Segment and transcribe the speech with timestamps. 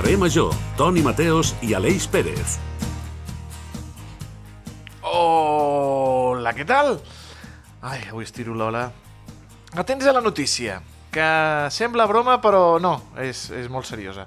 [0.00, 2.54] Carrer Major, Toni Mateos i Aleix Pérez.
[5.04, 6.94] Hola, què tal?
[7.84, 8.86] Ai, avui estiro l'ola.
[9.76, 10.78] Atents a la notícia,
[11.12, 11.28] que
[11.68, 14.24] sembla broma però no, és, és molt seriosa.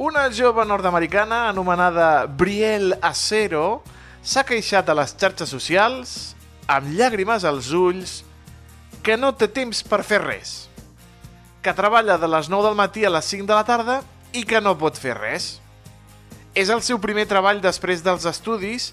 [0.00, 3.82] Una jove nord-americana anomenada Brielle Acero
[4.24, 6.18] s'ha queixat a les xarxes socials,
[6.64, 8.22] amb llàgrimes als ulls,
[9.04, 10.60] que no té temps per fer res.
[11.60, 14.04] Que treballa de les 9 del matí a les 5 de la tarda
[14.38, 15.56] i que no pot fer res.
[16.54, 18.92] És el seu primer treball després dels estudis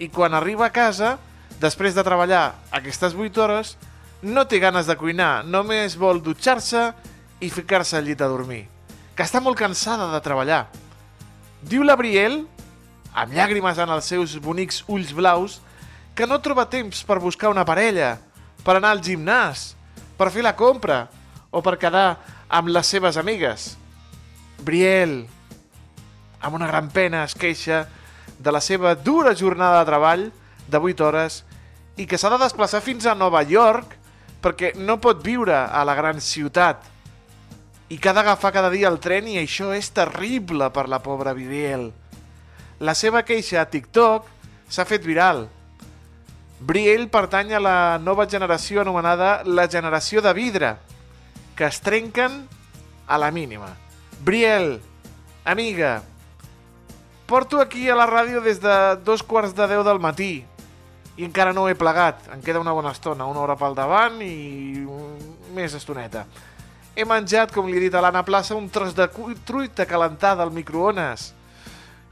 [0.00, 1.16] i quan arriba a casa,
[1.60, 3.76] després de treballar aquestes 8 hores,
[4.24, 6.88] no té ganes de cuinar, només vol dutxar-se
[7.44, 8.64] i ficar-se al llit a dormir.
[9.16, 10.66] Que està molt cansada de treballar.
[11.60, 12.42] Diu la Briel,
[13.12, 15.60] amb llàgrimes en els seus bonics ulls blaus,
[16.16, 18.16] que no troba temps per buscar una parella,
[18.64, 19.74] per anar al gimnàs,
[20.16, 21.04] per fer la compra
[21.52, 22.16] o per quedar
[22.48, 23.74] amb les seves amigues.
[24.66, 25.28] Briel,
[26.42, 27.84] amb una gran pena, es queixa
[28.38, 30.24] de la seva dura jornada de treball
[30.66, 31.36] de 8 hores
[31.96, 33.94] i que s'ha de desplaçar fins a Nova York
[34.42, 36.82] perquè no pot viure a la gran ciutat
[37.94, 41.36] i que ha d'agafar cada dia el tren i això és terrible per la pobra
[41.38, 41.92] Briel.
[42.82, 44.26] La seva queixa a TikTok
[44.66, 45.46] s'ha fet viral.
[46.58, 50.74] Briel pertany a la nova generació anomenada la generació de vidre,
[51.54, 52.42] que es trenquen
[53.06, 53.85] a la mínima.
[54.24, 54.80] Briel,
[55.44, 56.02] amiga,
[57.26, 60.46] porto aquí a la ràdio des de dos quarts de deu del matí
[61.16, 62.26] i encara no he plegat.
[62.32, 64.84] Em queda una bona estona, una hora pel davant i
[65.56, 66.26] més estoneta.
[66.96, 69.08] He menjat, com li he dit a l'Anna Plaça, un tros de
[69.44, 71.32] truita calentada al microones.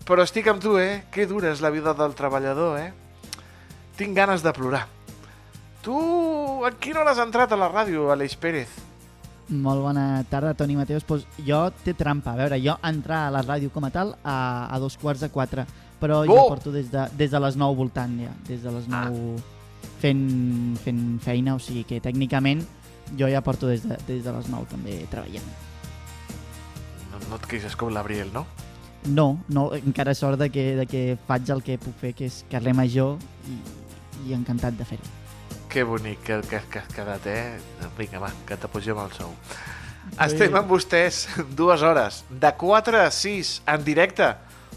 [0.05, 1.06] Però estic amb tu, eh?
[1.12, 2.92] Que dura és la vida del treballador, eh?
[3.97, 4.84] Tinc ganes de plorar.
[5.84, 5.94] Tu,
[6.65, 8.72] a quina hora has entrat a la ràdio, Aleix Pérez?
[9.49, 11.05] Molt bona tarda, Toni Mateus.
[11.05, 12.32] Pues jo té trampa.
[12.32, 14.37] A veure, jo entrar a la ràdio com a tal a,
[14.72, 15.66] a dos quarts de quatre,
[16.00, 16.28] però oh!
[16.28, 19.91] jo porto des de, des de les 9 voltant ja, des de les 9 ah.
[20.00, 20.25] fent,
[20.84, 22.65] fent feina, o sigui que tècnicament
[23.19, 25.50] jo ja porto des de, des de les 9 també treballant.
[27.12, 28.47] No, no et queixes com l'Abriel, no?
[29.04, 32.41] No, no, encara sort de que, de que faig el que puc fer, que és
[32.49, 33.19] carrer major
[33.53, 33.59] i,
[34.25, 35.23] i encantat de fer-ho.
[35.74, 37.58] Que bonic que, que, que has quedat, eh?
[37.98, 39.32] Vinga, va, que t'apugem el sou.
[39.42, 40.20] Sí.
[40.22, 41.24] Estem amb vostès
[41.58, 44.28] dues hores, de 4 a 6, en directe.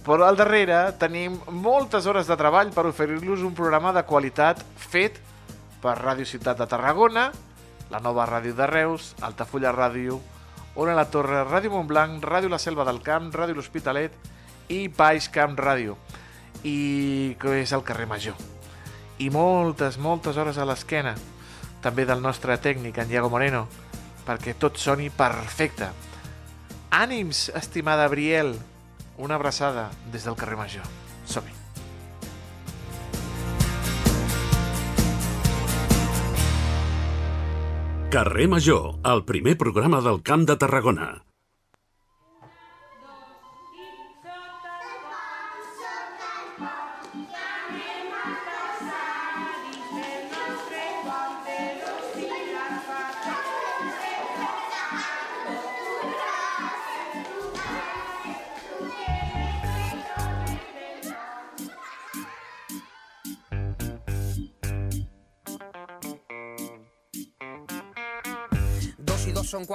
[0.01, 5.21] Però al darrere tenim moltes hores de treball per oferir-los un programa de qualitat fet
[5.85, 7.29] per Ràdio Ciutat de Tarragona,
[7.93, 10.17] la nova ràdio de Reus, Altafulla Ràdio,
[10.81, 14.17] Ona la Torre, Ràdio Montblanc, Ràdio La Selva del Camp, Ràdio L'Hospitalet
[14.73, 16.01] i Baix Camp Ràdio.
[16.65, 18.56] I que és el carrer Major
[19.19, 21.16] i moltes, moltes hores a l'esquena,
[21.81, 23.67] també del nostre tècnic, en Diego Moreno,
[24.28, 25.89] perquè tot soni perfecte.
[26.91, 28.56] Ànims, estimada Briel,
[29.17, 30.85] una abraçada des del carrer Major.
[31.25, 31.56] Som-hi.
[38.11, 41.26] Carrer Major, el primer programa del Camp de Tarragona.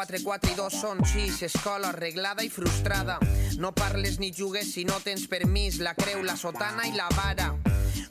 [0.03, 3.21] 4, 4 i 2 són 6, escola arreglada i frustrada.
[3.63, 7.53] No parles ni jugues si no tens permís, la creu, la sotana i la vara.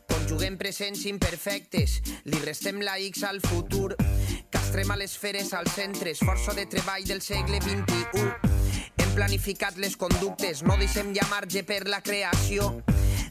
[0.07, 1.97] Conjuguem presents imperfectes,
[2.31, 3.97] li restem la X al futur.
[4.49, 8.23] Castrem a les feres al centre, esforço de treball del segle XXI.
[8.95, 12.71] Hem planificat les conductes, no deixem ja marge per la creació.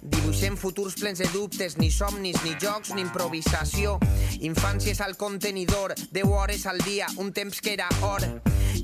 [0.02, 3.99] Dibuixem futurs plens de dubtes, ni somnis, ni jocs, ni improvisació.
[4.41, 8.25] Infàncies al contenidor, 10 hores al dia, un temps que era or.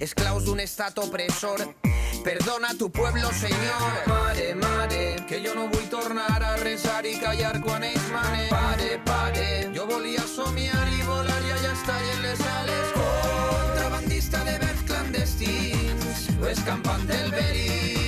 [0.00, 1.64] Esclaus d'un estat opressor.
[2.24, 4.06] Perdona tu pueblo, senyor.
[4.06, 8.48] Mare, mare, que jo no vull tornar a resar i callar quan ells manen.
[8.50, 12.96] Pare, pare, jo volia somiar i volar i allà estar en les ales.
[12.98, 18.05] Contrabandista de verbs clandestins, o escampant del verí.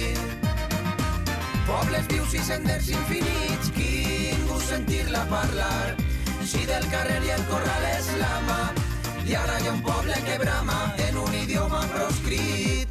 [1.99, 5.97] Pobles vius i senders infinits, quin gust sentir-la parlar.
[6.47, 8.59] Si del carrer i el corral és la mà,
[9.27, 10.77] i ara hi ha un poble que brama
[11.09, 12.87] en un idioma proscrit.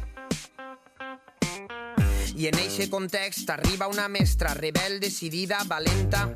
[2.36, 6.26] I en eixe context arriba una mestra rebel, decidida, valenta.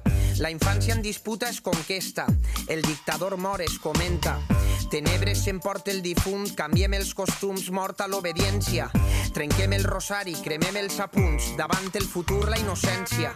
[0.40, 2.24] La infància en disputa es conquesta,
[2.68, 4.38] el dictador mor es comenta.
[4.92, 8.90] Tenebres s'emporta el difunt, canviem els costums, morta l'obediència.
[9.32, 13.30] Trenquem el rosari, cremem els apunts, davant el futur la innocència.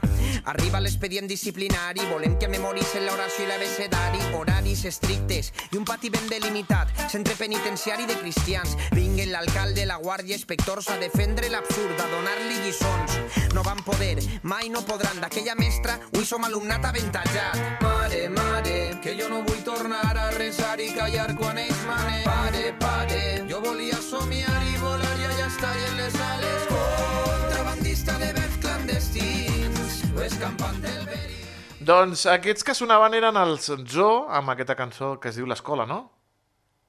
[0.52, 6.28] Arriba l'expedient disciplinari, volem que memoricen l'oració i l'abecedari, horaris estrictes i un pati ben
[6.28, 8.76] delimitat, centre penitenciari de cristians.
[8.92, 13.16] Vinguen l'alcalde, la guàrdia, inspectors a defendre l'absurd, a donar-li lliçons.
[13.56, 17.80] No van poder, mai no podran, d'aquella mestra, avui som alumnat aventajat.
[17.80, 22.24] Mare, mare, que jo no vull tornar a resar i callar quan ells manen.
[22.26, 23.20] Pare, pare,
[23.50, 26.66] jo volia somiar i volar i allà estar en les ales.
[26.72, 31.38] Contrabandista de verbs clandestins, o escampant del verí.
[31.86, 36.00] Doncs aquests que sonaven eren els Zo, amb aquesta cançó que es diu L'Escola, no?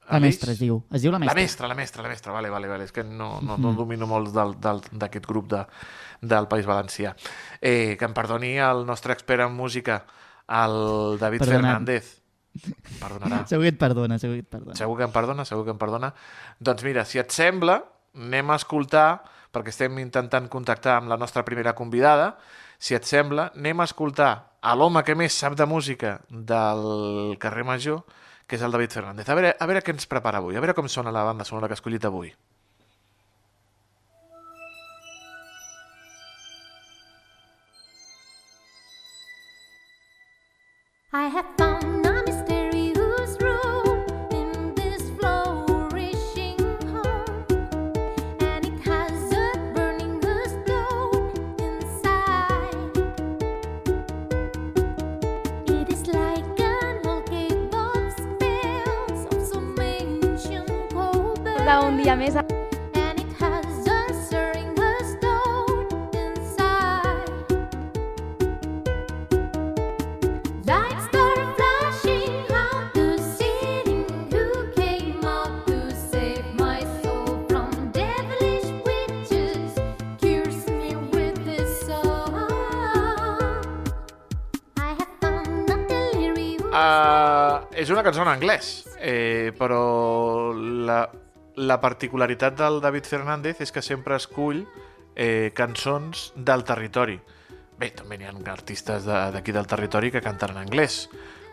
[0.10, 0.78] La mestra es diu.
[0.96, 1.42] Es diu la La mestra.
[1.42, 2.86] mestra, la mestra, la mestra, vale, vale, vale.
[2.86, 5.66] És que no, no, no domino molt del- del- d'aquest grup de,
[6.22, 7.14] del País Valencià.
[7.60, 10.06] Eh, que em perdoni el nostre expert en música,
[10.48, 11.62] el David Perdonat.
[11.62, 12.17] Fernández.
[13.00, 13.44] Perdonarà.
[13.50, 14.78] Segur que et perdona, segur que et perdona.
[14.80, 16.12] Segur que em perdona, segur que em perdona.
[16.60, 17.80] Doncs mira, si et sembla,
[18.18, 19.08] anem a escoltar,
[19.54, 22.36] perquè estem intentant contactar amb la nostra primera convidada,
[22.78, 24.32] si et sembla, anem a escoltar
[24.62, 28.04] a l'home que més sap de música del carrer Major,
[28.48, 29.30] que és el David Fernández.
[29.30, 31.68] A veure, a veure què ens prepara avui, a veure com sona la banda sonora
[31.68, 32.34] que ha escollit avui.
[41.14, 41.97] I have found
[84.78, 86.72] I have found a delirious.
[86.72, 89.84] Uh, és una cançó en anglès, eh, però
[91.58, 94.64] la, la particularitat del David Fernández és que sempre escull
[95.16, 97.20] eh, cançons del territori.
[97.78, 101.10] Bé, també n'hi ha artistes de- d'aquí del territori que canten en anglès,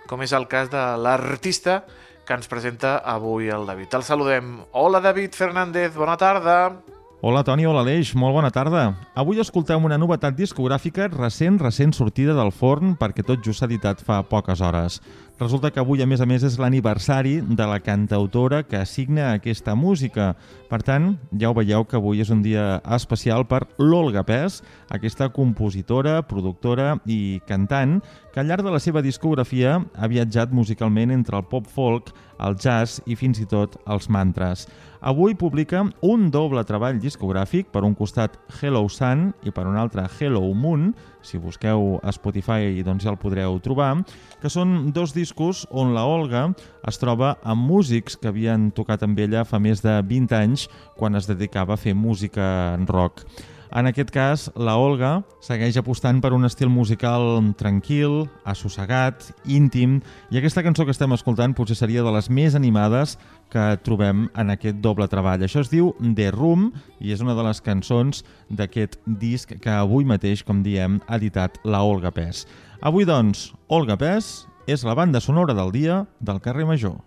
[0.06, 1.84] com és el cas de l'artista
[2.24, 3.92] que ens presenta avui el David.
[3.94, 4.64] El saludem.
[4.72, 6.80] Hola, David Fernández, bona tarda.
[7.26, 8.82] Hola Toni, hola Aleix, molt bona tarda.
[9.16, 14.02] Avui escoltem una novetat discogràfica recent, recent sortida del forn perquè tot just s'ha editat
[14.04, 14.98] fa poques hores.
[15.40, 19.72] Resulta que avui, a més a més, és l'aniversari de la cantautora que assigna aquesta
[19.74, 20.34] música.
[20.68, 24.60] Per tant, ja ho veieu que avui és un dia especial per l'Olga Pes,
[24.94, 28.02] aquesta compositora, productora i cantant
[28.34, 32.12] que al llarg de la seva discografia ha viatjat musicalment entre el pop-folk,
[32.44, 34.68] el jazz i fins i tot els mantres.
[35.04, 40.06] Avui publica un doble treball discogràfic, per un costat Hello Sun i per un altre
[40.08, 43.98] Hello Moon, si busqueu a Spotify doncs ja el podreu trobar,
[44.40, 46.46] que són dos discos on la Olga
[46.88, 51.20] es troba amb músics que havien tocat amb ella fa més de 20 anys quan
[51.20, 53.26] es dedicava a fer música en rock.
[53.74, 57.24] En aquest cas, la Olga segueix apostant per un estil musical
[57.58, 59.96] tranquil, assossegat, íntim,
[60.30, 63.16] i aquesta cançó que estem escoltant potser seria de les més animades
[63.50, 65.42] que trobem en aquest doble treball.
[65.42, 66.68] Això es diu The Room
[67.02, 71.58] i és una de les cançons d'aquest disc que avui mateix, com diem, ha editat
[71.66, 72.46] la Olga Pes.
[72.78, 77.00] Avui, doncs, Olga Pes és la banda sonora del dia del carrer Major.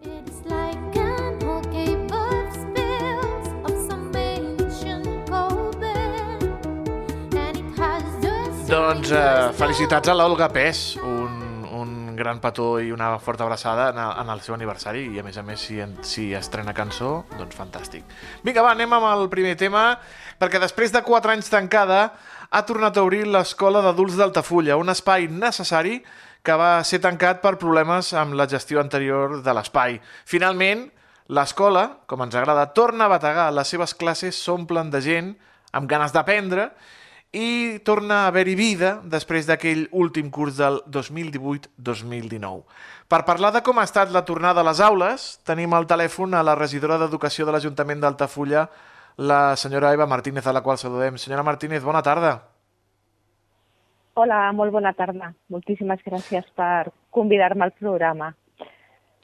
[0.00, 0.39] It
[8.90, 11.34] Doncs eh, felicitats a l'Olga Pes, un,
[11.78, 15.22] un gran petó i una forta abraçada en, el- en el seu aniversari i a
[15.22, 18.02] més a més si, en, si estrena cançó, doncs fantàstic.
[18.42, 19.84] Vinga, va, anem amb el primer tema
[20.42, 22.00] perquè després de 4 anys tancada
[22.50, 26.00] ha tornat a obrir l'Escola d'Adults d'Altafulla, un espai necessari
[26.42, 30.00] que va ser tancat per problemes amb la gestió anterior de l'espai.
[30.26, 30.88] Finalment,
[31.30, 33.52] l'escola, com ens agrada, torna a bategar.
[33.54, 35.36] Les seves classes s'omplen de gent
[35.78, 36.72] amb ganes d'aprendre
[37.84, 42.64] torna a haver-hi vida després d'aquell últim curs del 2018-2019.
[43.10, 46.42] Per parlar de com ha estat la tornada a les aules, tenim al telèfon a
[46.42, 48.68] la regidora d'Educació de l'Ajuntament d'Altafulla,
[49.16, 51.18] la senyora Eva Martínez, a la qual saludem.
[51.18, 52.40] Senyora Martínez, bona tarda.
[54.14, 55.32] Hola, molt bona tarda.
[55.48, 58.34] Moltíssimes gràcies per convidar-me al programa.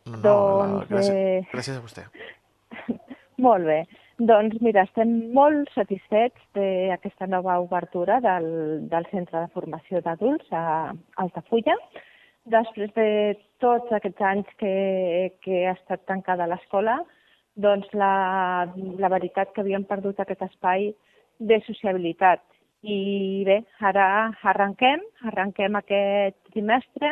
[0.07, 2.05] No, Doncs, gràcies, eh, gràcies a vostè.
[3.47, 3.81] Molt bé.
[4.17, 8.47] Doncs mira, estem molt satisfets d'aquesta nova obertura del,
[8.89, 11.77] del Centre de Formació d'Adults a Altafulla.
[12.47, 17.01] després de tots aquests anys que, que ha estat tancada l'escola,
[17.57, 18.71] doncs la,
[19.03, 20.93] la veritat que havíem perdut aquest espai
[21.41, 22.41] de sociabilitat.
[22.87, 27.11] I bé, ara arrenquem, arrenquem aquest trimestre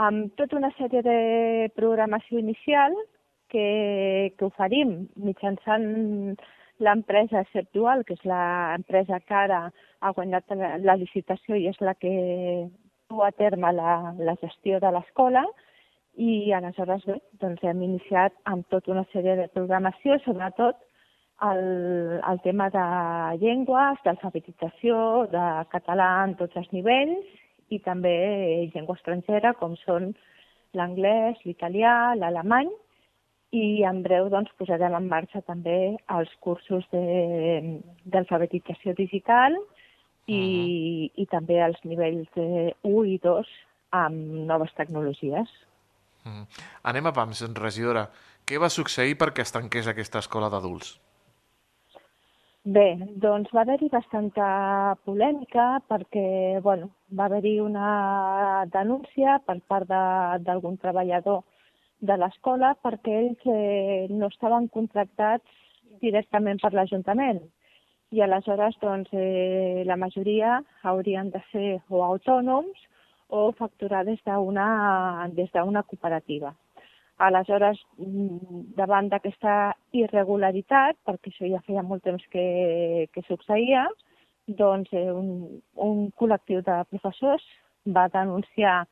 [0.00, 1.18] amb tota una sèrie de
[1.76, 2.96] programació inicial
[3.52, 5.86] que, que oferim mitjançant
[6.78, 9.62] l'empresa Septual, que és l'empresa que ara
[10.00, 10.52] ha guanyat
[10.84, 12.12] la licitació i és la que
[13.08, 15.44] du a terme la, la gestió de l'escola,
[16.18, 20.80] i aleshores bé, doncs hem iniciat amb tota una sèrie de programació, sobretot
[21.46, 21.60] el,
[22.26, 22.86] el tema de
[23.42, 27.28] llengües, d'alfabetització, de català en tots els nivells
[27.70, 28.16] i també
[28.74, 30.12] llengua estrangera com són
[30.74, 32.70] l'anglès, l'italià, l'alemany
[33.56, 39.56] i en breu doncs, posarem en marxa també els cursos de- d'alfabetització digital
[40.26, 43.48] i, i també els nivells de 1 i 2
[43.96, 45.48] amb noves tecnologies.
[46.24, 46.44] Mm.
[46.92, 48.08] Anem a pams, regidora.
[48.44, 50.98] Què va succeir perquè es tanqués aquesta escola d'adults?
[52.68, 60.76] Bé, doncs va haver-hi bastanta polèmica perquè bueno, va haver-hi una denúncia per part d'algun
[60.76, 61.46] treballador
[62.00, 65.58] de l'escola perquè ells eh, no estaven contractats
[66.02, 67.40] directament per l'Ajuntament
[68.10, 72.86] i aleshores doncs, eh, la majoria haurien de ser o autònoms
[73.28, 76.54] o facturar des d'una des d'una cooperativa.
[77.18, 83.88] Aleshores, mm, davant d'aquesta irregularitat, perquè això ja feia molt temps que, que succeïa,
[84.46, 87.44] doncs eh, un, un col·lectiu de professors
[87.84, 88.86] va denunciar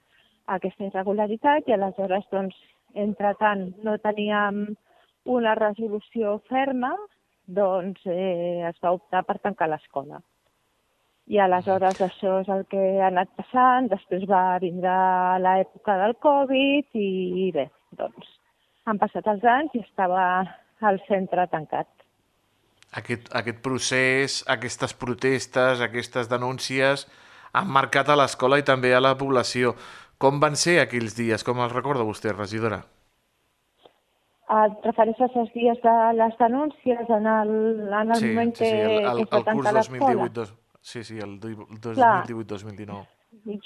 [0.47, 2.57] aquesta irregularitat i aleshores, doncs,
[2.97, 4.65] entre tant, no teníem
[5.37, 6.95] una resolució ferma,
[7.47, 10.23] doncs eh, es va optar per tancar l'escola.
[11.27, 14.95] I aleshores això és el que ha anat passant, després va vindre
[15.43, 17.67] l'època del Covid i bé,
[17.99, 18.31] doncs
[18.87, 20.23] han passat els anys i estava
[20.87, 21.89] el centre tancat.
[22.97, 27.07] Aquest, aquest procés, aquestes protestes, aquestes denúncies
[27.57, 29.75] han marcat a l'escola i també a la població.
[30.19, 31.45] Com van ser aquells dies?
[31.45, 32.83] Com els recorda vostè, regidora?
[34.57, 37.51] Et refereixes als dies de les denúncies en el,
[37.91, 39.75] en el sí, moment sí, sí, el, que, el, que es va el curs tancar
[39.75, 40.29] l'escola?
[40.31, 40.47] 2018...
[40.87, 42.25] Sí, sí, el du- el Clar.
[42.29, 43.07] 2018-2019.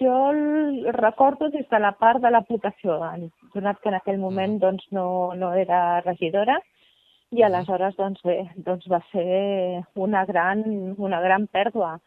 [0.00, 2.96] Jo el recordo des de la part de la votació,
[3.54, 6.56] donat que en aquell moment doncs, no, no era regidora,
[7.30, 10.64] i aleshores doncs, bé, doncs va ser una gran,
[10.96, 11.98] una gran pèrdua.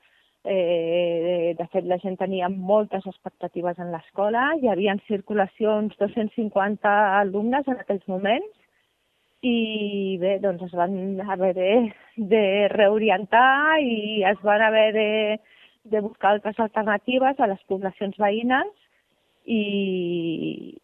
[0.45, 7.67] Eh, de fet, la gent tenia moltes expectatives en l'escola, hi havia uns 250 alumnes
[7.67, 8.51] en aquells moments,
[9.43, 11.71] i bé, doncs es van haver de,
[12.33, 15.09] de reorientar i es van haver de,
[15.91, 18.71] de buscar altres alternatives a les poblacions veïnes.
[19.43, 19.63] I,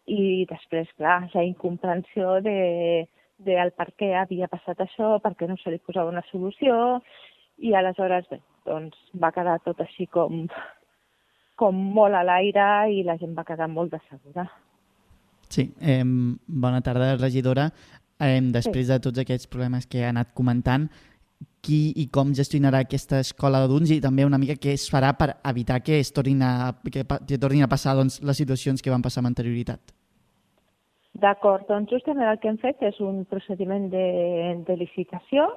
[0.04, 3.08] i després, clar, la incomprensió de,
[3.40, 7.00] del per què havia passat això, per què no se li posava una solució,
[7.64, 10.46] i aleshores, bé, doncs va quedar tot així com,
[11.60, 14.48] com molt a l'aire i la gent va quedar molt decebuda.
[15.50, 17.70] Sí, eh, bona tarda, regidora.
[18.20, 20.88] Eh, després de tots aquests problemes que ha anat comentant,
[21.64, 25.34] qui i com gestionarà aquesta escola d'adults i també una mica què es farà per
[25.50, 26.52] evitar que es tornin a,
[26.84, 29.92] que, que tornin a passar doncs, les situacions que van passar amb anterioritat.
[31.20, 34.06] D'acord, doncs justament el que hem fet és un procediment de,
[34.66, 35.48] de licitació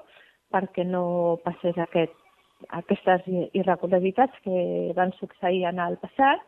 [0.54, 2.16] perquè no passés aquest,
[2.70, 6.42] aquestes irregularitats que van succeir en el passat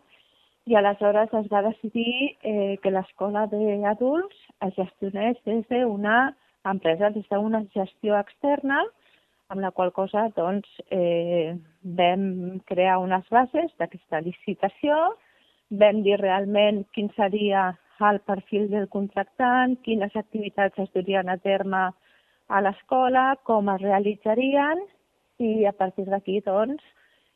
[0.66, 6.34] i aleshores es va decidir eh, que l'escola d'adults es gestionés des d'una
[6.66, 8.82] empresa, des d'una gestió externa,
[9.50, 11.54] amb la qual cosa doncs, eh,
[11.84, 14.98] vam crear unes bases d'aquesta licitació,
[15.70, 17.76] vam dir realment quin seria
[18.10, 21.92] el perfil del contractant, quines activitats es durien a terme
[22.48, 24.82] a l'escola, com es realitzarien
[25.40, 26.84] i a partir d'aquí doncs,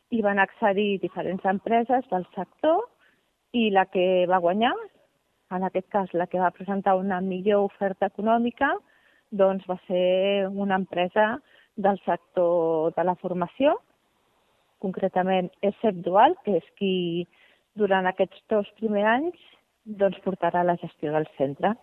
[0.09, 2.85] hi van accedir diferents empreses del sector
[3.53, 4.73] i la que va guanyar,
[5.51, 8.71] en aquest cas la que va presentar una millor oferta econòmica,
[9.31, 11.39] doncs va ser una empresa
[11.75, 13.77] del sector de la formació,
[14.79, 17.27] concretament ESEP Dual, que és qui
[17.75, 19.47] durant aquests dos primers anys
[19.85, 21.73] doncs, portarà la gestió del centre.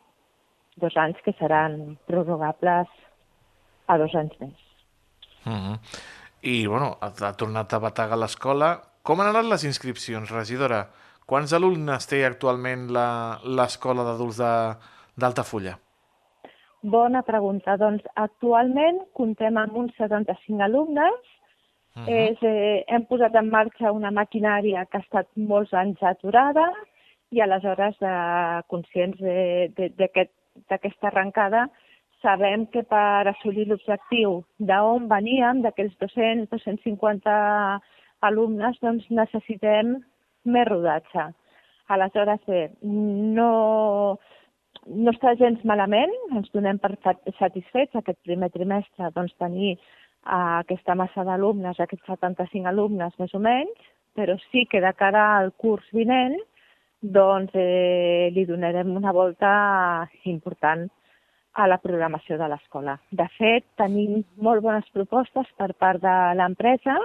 [0.77, 2.91] Dos anys que seran prorrogables
[3.89, 4.66] a dos anys més.
[5.47, 5.79] Uh -huh.
[6.43, 8.81] I, bueno, ha, tornat a bategar l'escola.
[9.03, 10.89] Com han anat les inscripcions, regidora?
[11.27, 14.39] Quants alumnes té actualment la- l'escola d'adults
[15.17, 15.79] d'Altafulla?
[16.83, 17.77] Bona pregunta.
[17.77, 21.15] Doncs actualment comptem amb uns 75 alumnes.
[21.97, 22.09] Uh -huh.
[22.13, 26.71] és, eh, hem posat en marxa una maquinària que ha estat molts anys aturada
[27.31, 30.35] i aleshores, eh, conscients de- de- d'aquest-
[30.69, 31.71] d'aquesta arrencada,
[32.23, 37.35] sabem que per assolir l'objectiu d'on veníem, d'aquells 200, 250
[38.29, 39.97] alumnes, doncs necessitem
[40.47, 41.29] més rodatge.
[41.93, 43.51] Aleshores, bé, no,
[44.87, 50.63] no està gens malament, ens donem per sat- satisfets aquest primer trimestre doncs, tenir uh,
[50.65, 55.53] aquesta massa d'alumnes, aquests 75 alumnes més o menys, però sí que de cara al
[55.61, 56.39] curs vinent
[57.03, 59.51] doncs, eh, li donarem una volta
[60.25, 60.89] important
[61.57, 62.99] a la programació de l'escola.
[63.11, 66.97] De fet, tenim molt bones propostes per part de l'empresa,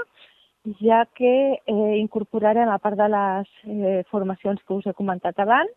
[0.83, 5.73] ja que eh, incorporarem, a part de les eh, formacions que us he comentat abans,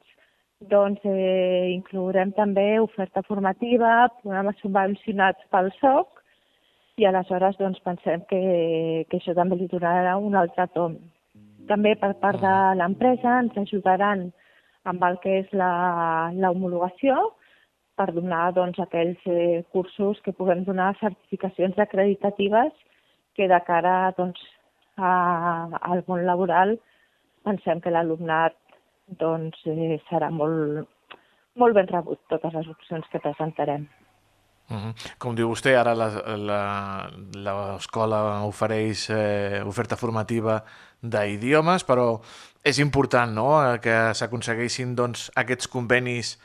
[0.75, 6.21] doncs eh, inclourem també oferta formativa, programes subvencionats pel SOC,
[6.97, 8.40] i aleshores doncs, pensem que,
[9.11, 10.99] que això també li donarà un altre tom.
[11.66, 14.28] També per part de l'empresa ens ajudaran
[14.85, 17.16] amb el que és la- l'homologació
[17.96, 22.72] per donar doncs, aquells eh, cursos que puguem donar certificacions acreditatives
[23.34, 24.40] que de cara doncs,
[24.96, 26.76] a, al món laboral
[27.44, 28.54] pensem que l'alumnat
[29.20, 30.86] doncs, eh, serà molt,
[31.60, 33.86] molt ben rebut totes les opcions que presentarem.
[34.70, 34.94] Mhm.
[35.20, 40.62] Com diu vostè, ara la- la- l'escola ofereix eh, oferta formativa
[41.02, 42.20] d'idiomes, però
[42.64, 43.48] és important no?
[43.74, 46.38] eh, que s'aconsegueixin doncs, aquests convenis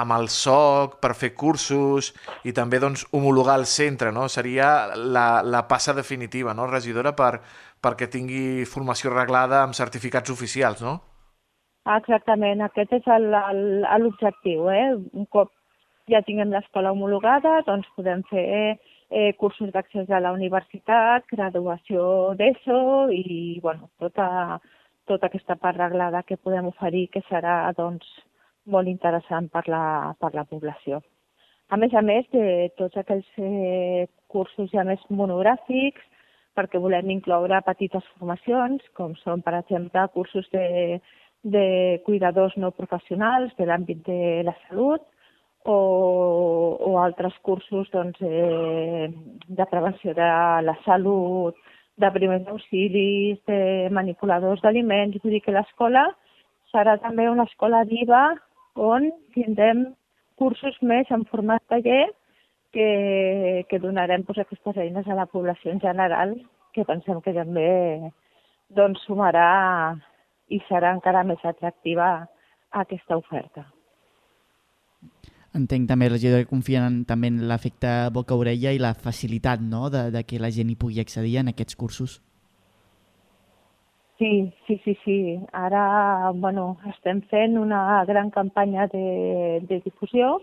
[0.00, 2.12] amb el SOC per fer cursos
[2.44, 4.12] i també doncs, homologar el centre.
[4.12, 4.28] No?
[4.28, 7.38] Seria la, la passa definitiva, no, regidora, per,
[7.84, 10.98] perquè tingui formació reglada amb certificats oficials, no?
[11.84, 13.08] Exactament, aquest és
[14.00, 14.70] l'objectiu.
[14.72, 14.86] Eh?
[15.12, 15.52] Un cop
[16.08, 18.46] ja tinguem l'escola homologada, doncs podem fer
[19.10, 24.60] eh, cursos d'accés a la universitat, graduació d'ESO i bueno, tota,
[25.08, 28.08] tota aquesta part reglada que podem oferir que serà doncs,
[28.66, 31.00] molt interessant per la, per la població.
[31.72, 36.02] A més a més de tots aquells eh, cursos ja més monogràfics,
[36.54, 41.00] perquè volem incloure petites formacions, com són, per exemple, cursos de,
[41.42, 41.66] de
[42.06, 45.02] cuidadors no professionals de l'àmbit de la salut
[45.64, 45.78] o,
[46.78, 49.08] o altres cursos doncs, eh,
[49.48, 50.30] de prevenció de
[50.68, 51.56] la salut,
[51.96, 55.20] de primers auxilis, de manipuladors d'aliments.
[55.22, 56.06] Vull dir que l'escola
[56.72, 58.26] serà també una escola viva
[58.74, 59.86] on tindrem
[60.38, 62.08] cursos més en format taller
[62.74, 66.34] que, que donarem doncs, aquestes eines a la població en general,
[66.74, 68.10] que pensem que també
[68.74, 69.94] doncs, sumarà
[70.50, 72.26] i serà encara més atractiva
[72.74, 73.64] aquesta oferta.
[75.54, 79.86] Entenc també, regidor, que confien en, també en l'efecte boca-orella i la facilitat no?
[79.86, 82.18] de, de que la gent hi pugui accedir en aquests cursos.
[84.18, 85.40] Sí, sí, sí, sí.
[85.52, 90.36] Ara, bueno, estem fent una gran campanya de, de difusió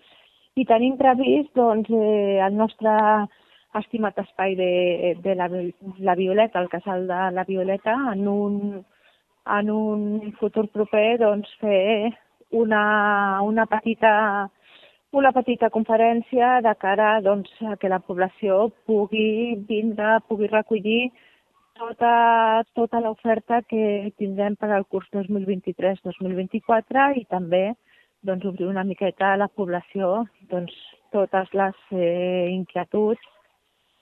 [0.59, 2.91] i tenim previst, doncs, eh, el nostre
[3.79, 4.71] estimat espai de,
[5.23, 5.47] de la,
[5.99, 8.57] la Violeta, el casal de la Violeta, en un,
[9.59, 12.11] en un futur proper, doncs, fer
[12.51, 14.49] una, una petita
[15.11, 21.11] una petita conferència de cara doncs, a que la població pugui vindre, pugui recollir
[21.81, 27.73] tota, tota l'oferta que tindrem per al curs 2023-2024 i també
[28.21, 30.73] doncs, obrir una miqueta a la població doncs,
[31.11, 33.23] totes les eh, inquietuds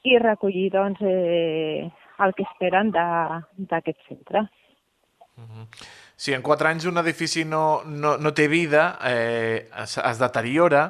[0.10, 1.88] i recollir doncs, eh,
[2.20, 4.46] el que esperen d'aquest centre.
[6.20, 10.90] Si en quatre anys un edifici no, no, no té vida, eh, es, es deteriora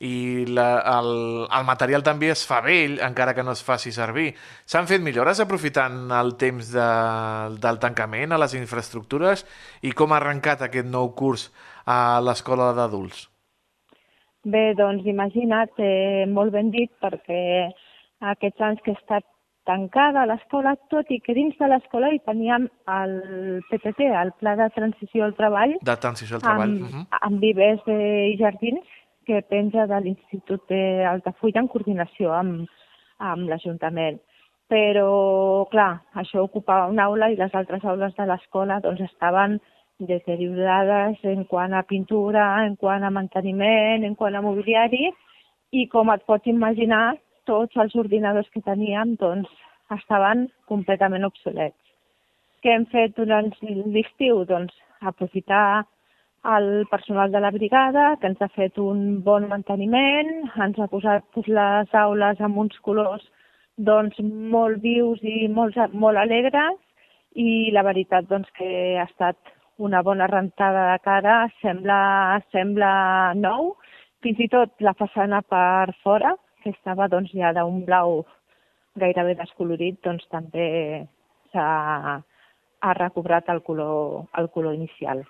[0.00, 1.10] i la, el,
[1.52, 4.30] el material també es fa vell, encara que no es faci servir.
[4.64, 6.86] S'han fet millores aprofitant el temps de,
[7.60, 9.44] del tancament a les infraestructures
[9.84, 11.50] i com ha arrencat aquest nou curs
[11.84, 13.26] a l'escola d'adults?
[14.48, 17.68] Bé, doncs imagina't, eh, molt ben dit, perquè
[18.32, 19.26] aquests anys que he estat
[19.68, 23.12] tancada a l'escola, tot i que dins de l'escola hi teníem el
[23.68, 26.72] PTT, el Pla de Transició al Treball, De transició al treball.
[26.72, 27.06] amb, Mhm.
[27.20, 27.98] amb vivers de,
[28.32, 28.88] i jardins
[29.30, 32.66] que penja de l'Institut d'Altafulla en coordinació amb,
[33.22, 34.18] amb l'Ajuntament.
[34.70, 35.10] Però,
[35.70, 39.58] clar, això ocupava una aula i les altres aules de l'escola doncs, estaven
[40.10, 45.10] deteriorades en quant a pintura, en quant a manteniment, en quant a mobiliari,
[45.70, 49.50] i com et pots imaginar, tots els ordinadors que teníem doncs,
[49.94, 51.78] estaven completament obsolets.
[52.62, 54.42] Què hem fet durant l'estiu?
[54.46, 54.74] Doncs
[55.06, 55.84] aprofitar
[56.44, 60.30] el personal de la brigada, que ens ha fet un bon manteniment,
[60.64, 63.24] ens ha posat les aules amb uns colors
[63.76, 66.78] doncs, molt vius i molt, molt alegres
[67.34, 69.36] i la veritat doncs, que ha estat
[69.78, 72.92] una bona rentada de cara, sembla, sembla
[73.36, 73.74] nou,
[74.24, 78.24] fins i tot la façana per fora, que estava doncs, ja d'un blau
[79.00, 81.06] gairebé descolorit, doncs també
[81.52, 82.20] s'ha
[82.80, 85.24] ha recobrat el color, el color inicial.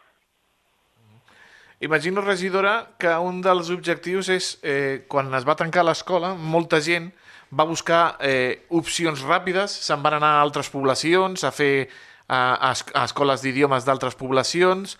[1.80, 7.08] Imagino, regidora, que un dels objectius és, eh, quan es va tancar l'escola, molta gent
[7.50, 11.88] va buscar eh, opcions ràpides, se'n van anar a altres poblacions, a fer
[12.28, 14.98] a, a, es- a escoles d'idiomes d'altres poblacions.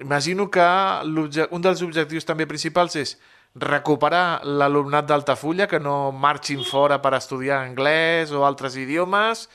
[0.00, 0.64] Imagino que
[1.50, 3.18] un dels objectius també principals és
[3.54, 9.50] recuperar l'alumnat d'Altafulla, que no marxin fora per estudiar anglès o altres idiomes,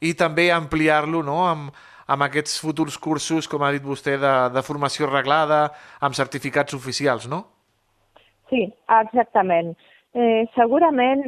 [0.00, 1.46] i també ampliar-lo no?
[1.48, 1.72] amb,
[2.12, 5.60] amb aquests futurs cursos, com ha dit vostè, de, de formació reglada,
[6.00, 7.44] amb certificats oficials, no?
[8.50, 8.66] Sí,
[9.00, 9.72] exactament.
[10.12, 11.24] Eh, segurament,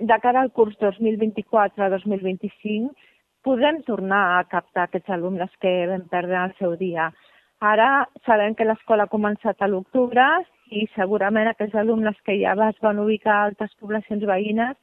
[0.00, 2.92] de cara al curs 2024-2025,
[3.44, 7.10] podrem tornar a captar aquests alumnes que vam perdre el seu dia.
[7.60, 10.24] Ara sabem que l'escola ha començat a l'octubre
[10.72, 14.76] i segurament aquests alumnes que ja es van ubicar a altres poblacions veïnes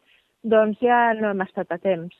[0.43, 2.13] doncs ja no hem estat a temps.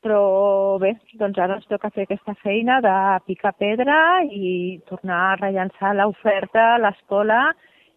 [0.00, 2.94] Però bé, doncs ara ens toca fer aquesta feina de
[3.26, 7.42] picar pedra i tornar a rellençar l'oferta a l'escola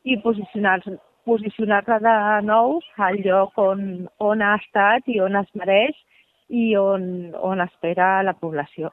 [0.04, 5.96] i posicionar-la posicionar de nou al lloc on, on ha estat i on es mereix
[6.50, 8.92] i on, on espera la població.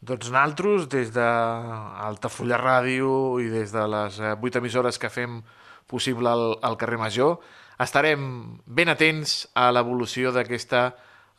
[0.00, 5.42] Doncs naltros, des d'Altafulla Ràdio i des de les eh, vuit emissores que fem
[5.86, 7.36] possible al, al carrer Major,
[7.80, 8.24] estarem
[8.66, 10.88] ben atents a l'evolució d'aquesta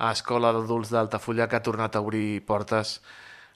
[0.09, 2.99] escola d'adults d'Altafulla que ha tornat a obrir portes.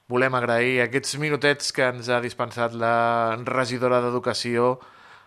[0.06, 4.76] Volem agrair aquests minutets que ens ha dispensat la regidora d'Educació,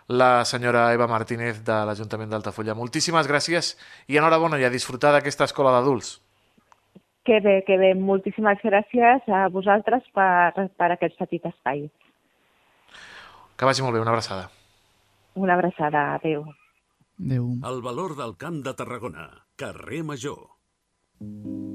[0.08, 2.74] la senyora Eva Martínez de l'Ajuntament d'Altafulla.
[2.78, 3.74] Moltíssimes gràcies
[4.08, 6.16] i enhorabona i a disfrutar d'aquesta escola d'adults.
[7.28, 7.92] Que bé, que bé.
[7.94, 11.84] Moltíssimes gràcies a vosaltres per, per aquest petit espai.
[13.60, 14.48] Que vagi molt bé, una abraçada.
[15.36, 16.14] Una abraçada.
[16.14, 16.46] Adéu.
[17.20, 17.52] Adéu.
[17.68, 19.28] El valor del Camp de Tarragona.
[19.60, 20.59] Carrer Major.
[21.20, 21.69] In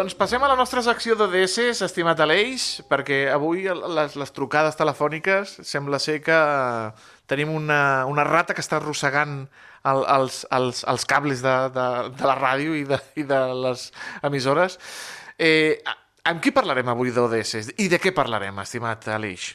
[0.00, 5.58] Doncs passem a la nostra secció d'ODS, estimat Aleix, perquè avui les, les trucades telefòniques
[5.68, 6.38] sembla ser que
[7.28, 11.86] tenim una, una rata que està arrossegant el, els, els, els cables de, de,
[12.16, 13.90] de la ràdio i de, i de les
[14.24, 14.80] emissores.
[15.36, 15.76] Eh,
[16.32, 17.74] amb qui parlarem avui d'ODS?
[17.76, 19.50] I de què parlarem, estimat Aleix?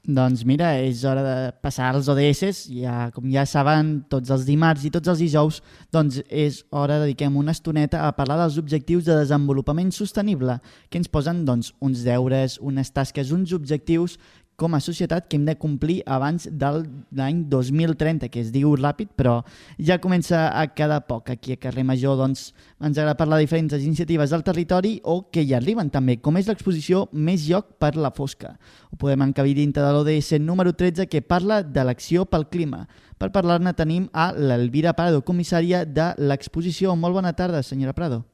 [0.00, 4.86] Doncs mira, és hora de passar als ODS, ja, com ja saben, tots els dimarts
[4.88, 5.58] i tots els dijous,
[5.92, 10.56] doncs és hora de dediquem una estoneta a parlar dels objectius de desenvolupament sostenible,
[10.88, 14.16] que ens posen doncs, uns deures, unes tasques, uns objectius
[14.60, 16.68] com a societat que hem de complir abans de
[17.16, 19.38] l'any 2030, que es diu ràpid, però
[19.80, 21.30] ja comença a quedar poc.
[21.32, 25.46] Aquí a Carrer Major doncs, ens agrada parlar de diferents iniciatives del territori o que
[25.46, 28.58] hi arriben també, com és l'exposició Més lloc per la fosca.
[28.92, 32.84] Ho podem encabir dintre de l'ODS número 13 que parla de l'acció pel clima.
[33.16, 36.92] Per parlar-ne tenim a l'Elvira Prado, comissària de l'exposició.
[36.96, 38.26] Molt bona tarda, senyora Prado.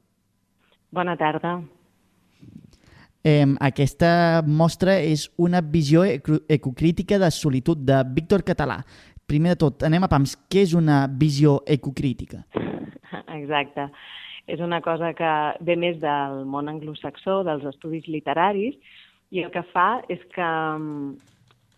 [0.91, 1.61] Bona tarda.
[3.27, 8.85] Eh, aquesta mostra és una visió eco- ecocrítica de solitud de Víctor Català.
[9.27, 10.37] Primer de tot, anem a pams.
[10.47, 12.45] Què és una visió ecocrítica?
[13.41, 13.89] Exacte.
[14.47, 15.33] És una cosa que
[15.67, 18.79] ve més del món anglosaxó, dels estudis literaris,
[19.35, 20.51] i el que fa és que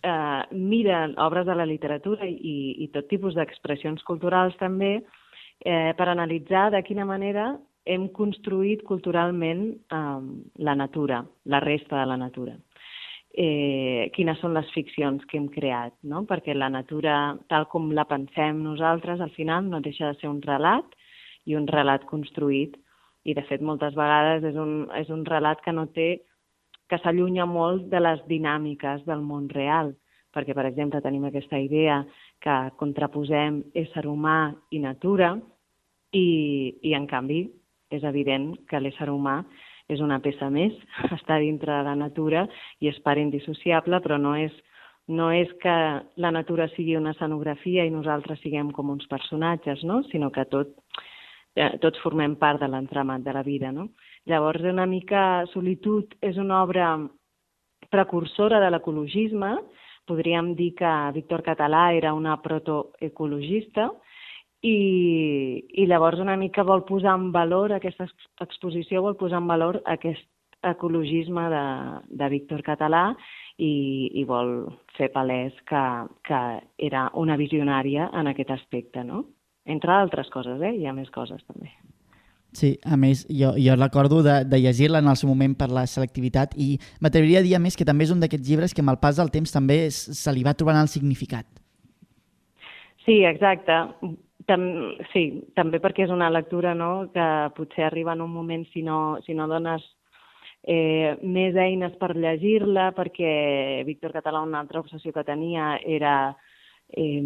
[0.04, 4.98] eh, mira obres de la literatura i, i tot tipus d'expressions culturals també
[5.64, 7.54] eh, per analitzar de quina manera
[7.88, 10.22] hem construït culturalment eh,
[10.68, 12.57] la natura, la resta de la natura.
[13.38, 16.24] Eh, quines són les ficcions que hem creat, no?
[16.29, 20.40] perquè la natura, tal com la pensem nosaltres, al final no deixa de ser un
[20.42, 20.96] relat
[21.46, 22.77] i un relat construït,
[23.29, 26.09] i de fet moltes vegades és un, és un relat que no té
[26.88, 29.92] que s'allunya molt de les dinàmiques del món real,
[30.33, 32.01] perquè, per exemple, tenim aquesta idea
[32.40, 35.35] que contraposem ésser humà i natura,
[36.12, 37.42] i, i en canvi
[37.90, 39.42] és evident que l'ésser humà
[39.88, 40.74] és una peça més,
[41.16, 42.46] està dintre de la natura
[42.81, 44.53] i és part indissociable, però no és,
[45.09, 45.77] no és que
[46.20, 50.03] la natura sigui una escenografia i nosaltres siguem com uns personatges, no?
[50.12, 50.74] sinó que tot,
[51.57, 53.72] eh, tots formem part de l'entramat de la vida.
[53.72, 53.88] No?
[54.29, 56.92] Llavors, una mica Solitud és una obra
[57.88, 59.55] precursora de l'ecologisme,
[60.09, 63.90] podríem dir que Víctor Català era una protoecologista,
[64.62, 69.51] i, i llavors una mica vol posar en valor, aquesta ex- exposició vol posar en
[69.51, 70.27] valor aquest
[70.66, 71.64] ecologisme de,
[72.18, 73.12] de Víctor Català
[73.59, 74.66] i, i vol
[74.97, 75.83] fer palès que,
[76.27, 76.40] que
[76.90, 79.25] era una visionària en aquest aspecte, no?
[79.68, 80.75] Entre altres coses, eh?
[80.75, 81.71] Hi ha més coses també.
[82.57, 85.85] Sí, a més, jo, jo recordo de, de llegir-la en el seu moment per la
[85.87, 88.94] selectivitat i m'atreviria a dir a més que també és un d'aquests llibres que amb
[88.94, 91.47] el pas del temps també se li va trobant el significat.
[93.05, 93.77] Sí, exacte.
[94.48, 94.62] Tam
[95.12, 99.18] sí, també perquè és una lectura no, que potser arriba en un moment si no,
[99.26, 99.84] si no dones
[100.64, 106.14] eh, més eines per llegir-la, perquè Víctor Català una altra obsessió que tenia era,
[106.88, 107.22] eh,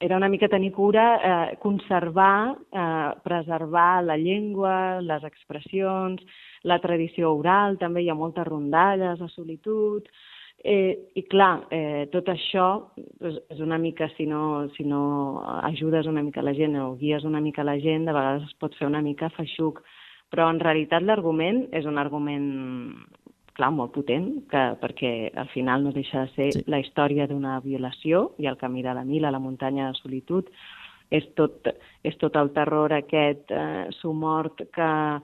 [0.00, 6.24] era una mica tenir cura, eh, conservar, eh, preservar la llengua, les expressions,
[6.64, 10.08] la tradició oral, també hi ha moltes rondalles, la solitud,
[10.64, 12.66] Eh, I clar, eh, tot això
[13.18, 17.24] és, és una mica, si no, si no ajudes una mica la gent o guies
[17.26, 19.82] una mica la gent, de vegades es pot fer una mica feixuc.
[20.30, 22.46] Però en realitat l'argument és un argument,
[23.58, 26.62] clar, molt potent, que, perquè al final no deixa de ser Sí.
[26.70, 30.48] la història d'una violació i el camí de la Mila, la muntanya de solitud,
[31.10, 31.68] és tot,
[32.02, 35.20] és tot el terror aquest eh, somort que,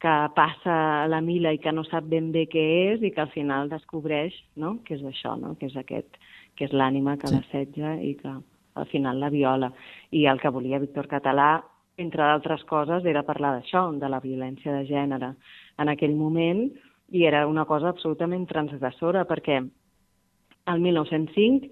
[0.00, 3.20] que passa a la Mila i que no sap ben bé què és i que
[3.20, 4.78] al final descobreix no?
[4.84, 5.54] que és això, no?
[5.60, 6.16] que és aquest,
[6.56, 7.34] que és l'ànima que Sí.
[7.36, 8.32] l'assetja i que
[8.74, 9.72] al final la viola.
[10.10, 11.62] I el que volia Víctor Català,
[11.98, 15.34] entre d'altres coses, era parlar d'això, de la violència de gènere
[15.78, 16.70] en aquell moment,
[17.10, 21.68] i era una cosa absolutament transgressora, perquè el 1905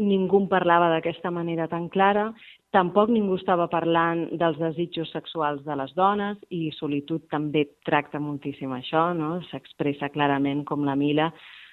[0.00, 2.32] ningú parlava d'aquesta manera tan clara,
[2.74, 8.72] tampoc ningú estava parlant dels desitjos sexuals de les dones i Solitud també tracta moltíssim
[8.76, 9.38] això, no?
[9.50, 11.30] s'expressa clarament com la Mila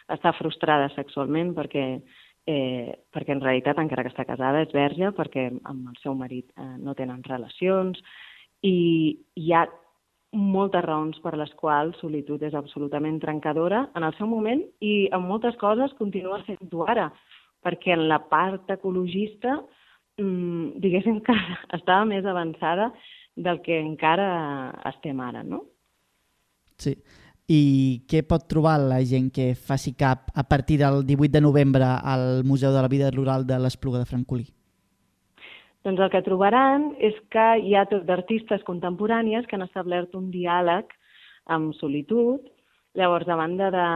[0.10, 1.86] està frustrada sexualment perquè,
[2.48, 6.50] eh, perquè en realitat, encara que està casada, és verge, perquè amb el seu marit
[6.56, 8.00] eh, no tenen relacions,
[8.66, 9.68] i hi ha
[10.34, 15.24] moltes raons per les quals Solitud és absolutament trencadora en el seu moment i en
[15.28, 17.12] moltes coses continua sent-ho ara,
[17.64, 19.60] perquè en la part ecologista,
[20.22, 21.36] mmm, diguéssim que
[21.78, 22.92] estava més avançada
[23.38, 24.28] del que encara
[24.90, 25.64] estem ara, no?
[26.78, 26.98] Sí.
[27.48, 31.88] I què pot trobar la gent que faci cap a partir del 18 de novembre
[31.88, 34.50] al Museu de la Vida Rural de l'Espluga de Francolí?
[35.88, 40.28] Doncs el que trobaran és que hi ha tot d'artistes contemporànies que han establert un
[40.34, 40.92] diàleg
[41.56, 42.44] amb solitud.
[43.00, 43.88] Llavors, de banda de...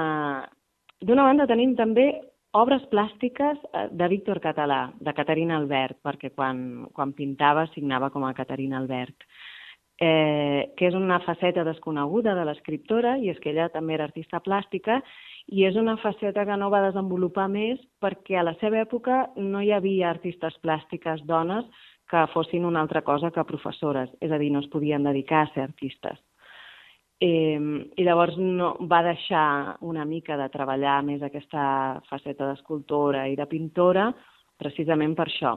[1.03, 2.07] D'una banda tenim també
[2.57, 8.25] obres plàstiques eh, de Víctor Català, de Caterina Albert, perquè quan, quan pintava signava com
[8.27, 9.25] a Caterina Albert,
[10.01, 14.41] eh, que és una faceta desconeguda de l'escriptora, i és que ella també era artista
[14.43, 14.99] plàstica,
[15.47, 19.61] i és una faceta que no va desenvolupar més perquè a la seva època no
[19.61, 21.65] hi havia artistes plàstiques dones
[22.11, 25.53] que fossin una altra cosa que professores, és a dir, no es podien dedicar a
[25.53, 26.19] ser artistes.
[27.21, 27.59] Eh,
[28.01, 33.45] I llavors no, va deixar una mica de treballar més aquesta faceta d'escultora i de
[33.45, 34.07] pintora
[34.57, 35.53] precisament per això.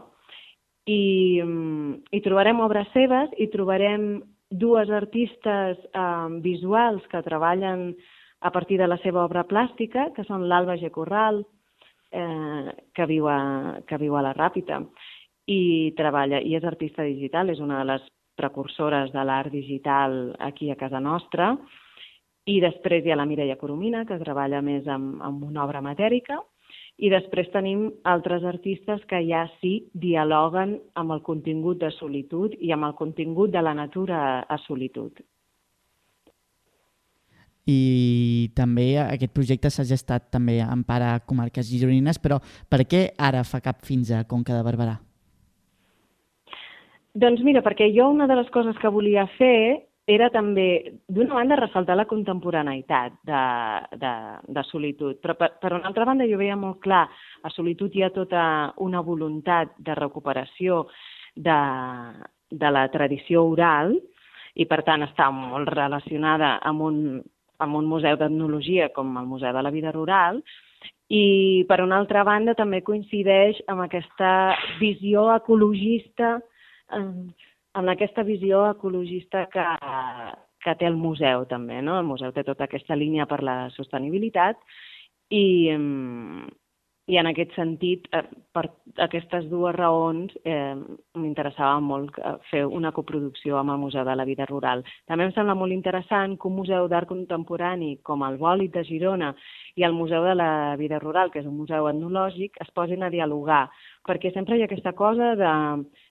[0.84, 1.40] I,
[2.12, 4.18] i trobarem obres seves i trobarem
[4.52, 7.94] dues artistes eh, visuals que treballen
[8.44, 10.90] a partir de la seva obra plàstica, que són l'Alba G.
[10.92, 11.40] Corral,
[12.12, 14.82] eh, que, viu a, que viu a la Ràpita,
[15.48, 18.04] i treballa, i és artista digital, és una de les
[18.36, 21.54] precursores de l'art digital aquí a casa nostra,
[22.44, 26.40] i després hi ha la Mireia Coromina, que treballa més amb, amb una obra matèrica,
[26.98, 32.70] i després tenim altres artistes que ja sí dialoguen amb el contingut de solitud i
[32.74, 35.24] amb el contingut de la natura a solitud.
[37.66, 43.06] I també aquest projecte s'ha gestat també en part a comarques gironines, però per què
[43.16, 44.98] ara fa cap fins a Conca de Barberà?
[47.14, 51.56] Doncs mira, perquè jo una de les coses que volia fer era també, d'una banda,
[51.60, 53.42] ressaltar la contemporaneïtat de,
[54.02, 54.14] de,
[54.56, 57.06] de solitud, però per, per una altra banda jo veia molt clar,
[57.42, 58.42] a solitud hi ha tota
[58.84, 60.82] una voluntat de recuperació
[61.36, 61.56] de,
[62.50, 63.94] de la tradició oral
[64.54, 66.98] i per tant està molt relacionada amb un,
[67.62, 70.42] amb un museu d'etnologia com el Museu de la Vida Rural
[71.08, 76.38] i per una altra banda també coincideix amb aquesta visió ecologista
[76.92, 79.64] en aquesta visió ecologista que,
[80.64, 81.80] que té el museu també.
[81.82, 81.98] No?
[82.00, 84.60] El museu té tota aquesta línia per la sostenibilitat
[85.30, 85.74] i,
[87.06, 88.22] i en aquest sentit, eh,
[88.54, 88.64] per
[89.04, 90.74] aquestes dues raons, eh,
[91.20, 94.84] m'interessava molt eh, fer una coproducció amb el Museu de la Vida Rural.
[95.06, 99.34] També em sembla molt interessant que un museu d'art contemporani com el Bòlit de Girona
[99.76, 103.12] i el Museu de la Vida Rural, que és un museu etnològic, es posin a
[103.12, 103.68] dialogar,
[104.08, 105.52] perquè sempre hi ha aquesta cosa de...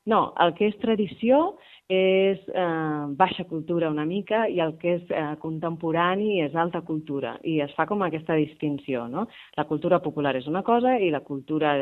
[0.05, 1.55] No, el que és tradició
[1.91, 7.35] és eh, baixa cultura una mica i el que és eh, contemporani és alta cultura
[7.43, 9.27] i es fa com aquesta distinció, no?
[9.57, 11.75] La cultura popular és una cosa i la cultura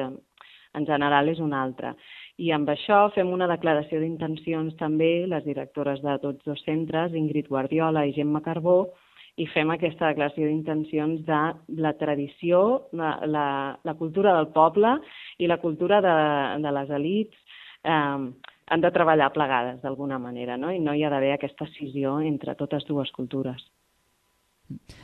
[0.73, 1.93] en general és una altra.
[2.37, 7.49] I amb això fem una declaració d'intencions també, les directores de tots dos centres, Ingrid
[7.51, 8.93] Guardiola i Gemma Carbó,
[9.39, 11.41] i fem aquesta declaració d'intencions de
[11.81, 13.47] la tradició, la, la,
[13.83, 14.97] la cultura del poble
[15.39, 16.15] i la cultura de,
[16.63, 18.31] de les elites eh,
[18.71, 20.71] han de treballar plegades d'alguna manera, no?
[20.71, 23.63] i no hi ha d'haver aquesta escissió entre totes dues cultures.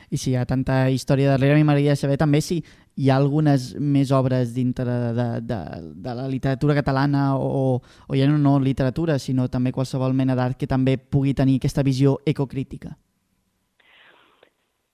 [0.08, 2.62] I si hi ha tanta història darrere, a mi m'agradaria saber també si
[2.98, 5.58] hi ha algunes més obres dintre de, de, de,
[6.06, 10.56] de la literatura catalana o, o ja no, no literatura, sinó també qualsevol mena d'art
[10.56, 12.96] que també pugui tenir aquesta visió ecocrítica.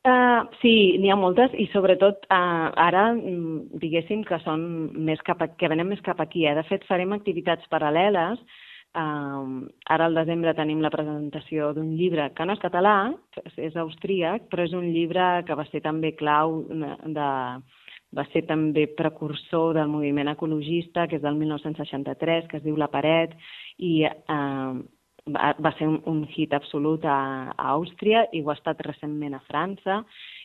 [0.05, 4.67] Uh, sí, n'hi ha moltes i sobretot uh, ara mm, diguéssim que són
[5.01, 6.43] més cap a, que venen més cap aquí.
[6.45, 6.53] Eh?
[6.59, 8.43] De fet, farem activitats paral·leles.
[8.95, 13.11] Uh, ara al desembre tenim la presentació d'un llibre que no és català,
[13.59, 17.31] és austríac, però és un llibre que va ser també clau de,
[18.15, 22.91] va ser també precursor del moviment ecologista, que és del 1963, que es diu La
[22.93, 23.35] Paret,
[23.83, 24.75] i eh,
[25.27, 29.43] va ser un, un hit absolut a, a Àustria i ho ha estat recentment a
[29.49, 30.03] França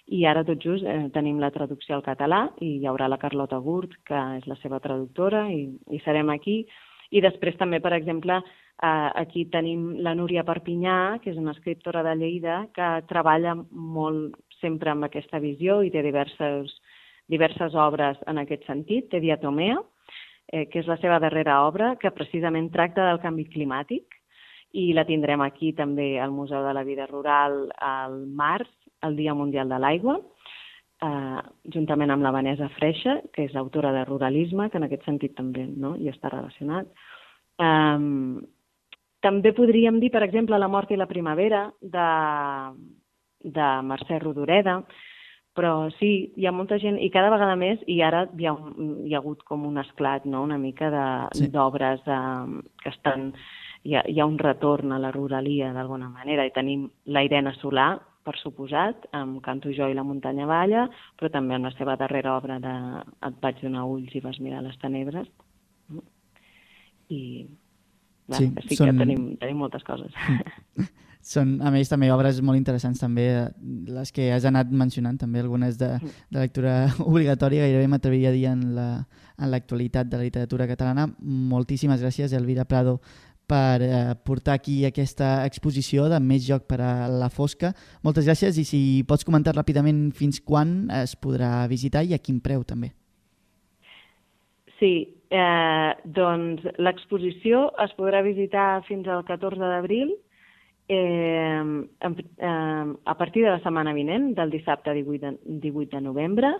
[0.07, 3.59] i ara tot just eh, tenim la traducció al català i hi haurà la Carlota
[3.59, 6.63] Gurt, que és la seva traductora, i, i serem aquí.
[7.11, 12.03] I després també, per exemple, eh, aquí tenim la Núria Perpinyà, que és una escriptora
[12.05, 16.75] de Lleida, que treballa molt sempre amb aquesta visió i té diverses,
[17.27, 19.09] diverses obres en aquest sentit.
[19.09, 19.79] Té Diatomea,
[20.51, 24.19] eh, que és la seva darrera obra, que precisament tracta del canvi climàtic
[24.77, 28.69] i la tindrem aquí també al Museu de la Vida Rural al març,
[29.01, 30.19] el Dia Mundial de l'Aigua,
[31.05, 31.41] eh,
[31.73, 35.65] juntament amb la Vanessa Freixa, que és autora de Ruralisme, que en aquest sentit també
[35.67, 35.95] no?
[35.97, 36.89] hi està relacionat.
[37.59, 38.39] Um,
[39.23, 42.09] també podríem dir, per exemple, La mort i la primavera, de,
[43.43, 44.79] de Mercè Rodoreda,
[45.59, 48.53] però sí, hi ha molta gent, i cada vegada més, i ara hi ha,
[49.03, 52.13] hi ha hagut com un esclat, no?, una mica d'obres sí.
[52.15, 53.33] eh, que estan
[53.83, 57.53] hi ha, hi ha un retorn a la ruralia d'alguna manera i tenim la Irene
[57.59, 57.93] Solà,
[58.23, 62.35] per suposat, amb Canto jo i la muntanya balla, però també amb la seva darrera
[62.37, 62.73] obra de
[63.27, 65.27] Et vaig donar ulls i vas mirar les tenebres.
[67.09, 67.47] I
[68.29, 68.91] clar, sí, sí són...
[68.91, 70.13] que tenim, tenim moltes coses.
[71.29, 73.47] Són, a més, també obres molt interessants, també, eh,
[73.91, 75.89] les que has anat mencionant, també algunes de,
[76.31, 79.03] de lectura obligatòria, gairebé m'atreviria a dir en la-
[79.39, 81.09] en l'actualitat de la literatura catalana.
[81.19, 83.01] Moltíssimes gràcies, Elvira Prado,
[83.49, 87.73] per eh, portar aquí aquesta exposició de Més joc per a la fosca.
[88.05, 92.39] Moltes gràcies i si pots comentar ràpidament fins quan es podrà visitar i a quin
[92.45, 92.93] preu, també.
[94.79, 94.93] Sí,
[95.29, 100.13] eh, doncs l'exposició es podrà visitar fins al 14 d'abril
[100.89, 101.63] eh,
[101.99, 106.53] eh, a partir de la setmana vinent, del dissabte 18 de, 18 de novembre,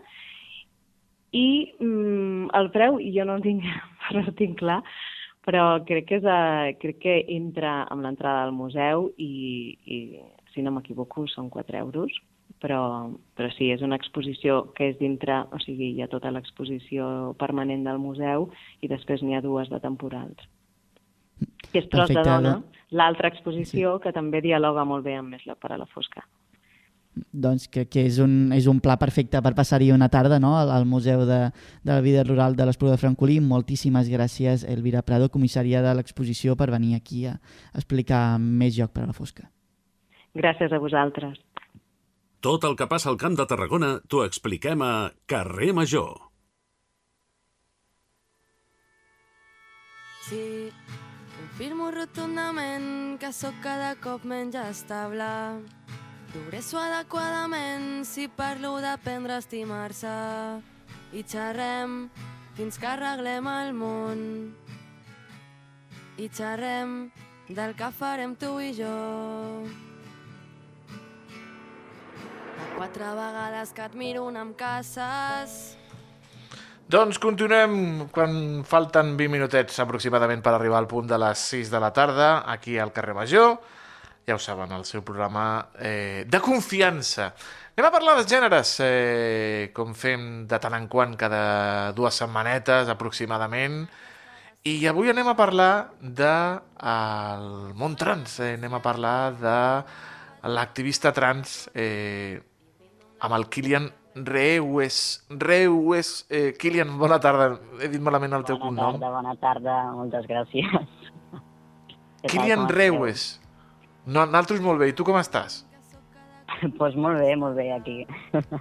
[1.32, 3.66] i mm, el preu jo no el tinc,
[4.16, 4.82] no el tinc clar,
[5.50, 6.39] però crec que, és a,
[6.78, 9.97] crec que entra amb l'entrada al museu i, i
[10.54, 12.14] si no m'equivoco, són 4 euros,
[12.62, 17.34] però, però sí, és una exposició que és dintre, o sigui, hi ha tota l'exposició
[17.41, 18.50] permanent del museu
[18.86, 20.45] i després n'hi ha dues de temporals.
[21.72, 24.04] Que és Tros de dona, do- l'altra exposició sí.
[24.04, 26.26] que també dialoga molt bé amb Més lloc per a la fosca.
[27.32, 30.56] Doncs que, que és, un, és un pla perfecte per passar-hi una tarda no?
[30.60, 31.40] al, al Museu de,
[31.84, 33.40] de la Vida Rural de l'Espluga de Francolí.
[33.44, 37.38] Moltíssimes gràcies, Elvira Prado, comissària de l'exposició, per venir aquí a
[37.74, 39.50] explicar més joc per a la fosca.
[40.38, 41.40] Gràcies a vosaltres.
[42.40, 46.30] Tot el que passa al Camp de Tarragona t'ho expliquem a Carrer Major.
[50.30, 50.70] Sí,
[51.36, 55.28] confirmo rotundament que sóc cada cop menys estable.
[56.30, 60.12] Progresso adequadament si parlo d'aprendre a estimar-se
[61.18, 62.04] i xerrem
[62.54, 64.22] fins que arreglem el món.
[66.22, 67.10] I xerrem
[67.50, 68.94] del que farem tu i jo.
[72.78, 75.58] Quatre vegades que et miro un amb caces
[76.90, 81.82] Doncs continuem quan falten 20 minutets aproximadament per arribar al punt de les 6 de
[81.84, 83.60] la tarda, aquí al carrer Major.
[84.30, 87.32] Ja ho saben, el seu programa eh, de confiança.
[87.74, 91.40] Anem a parlar dels gèneres, eh, com fem de tant en quant, cada
[91.98, 93.80] dues setmanetes aproximadament.
[94.70, 96.36] I avui anem a parlar de,
[97.82, 99.58] món trans, eh, anem a parlar de
[100.54, 102.38] l'activista trans eh,
[103.26, 105.26] amb el Kilian Reues.
[105.34, 106.14] Reues.
[106.30, 107.56] Eh, Kilian, bona tarda.
[107.82, 109.02] He dit malament el teu Bona cognom.
[109.02, 110.98] tarda, bona tarda, moltes gràcies.
[112.30, 112.70] Kilian?
[112.70, 113.40] Reues.
[114.10, 114.89] No, nosaltres molt bé.
[114.89, 115.62] I tu com estàs?
[116.49, 118.01] Doncs pues molt bé, molt bé, aquí.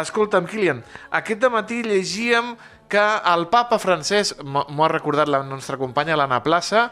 [0.00, 0.84] Escolta'm, Kilian,
[1.18, 2.54] aquest matí llegíem
[2.90, 6.90] que el papa francès, m'ho ha recordat la nostra companya l'Anna Plaça,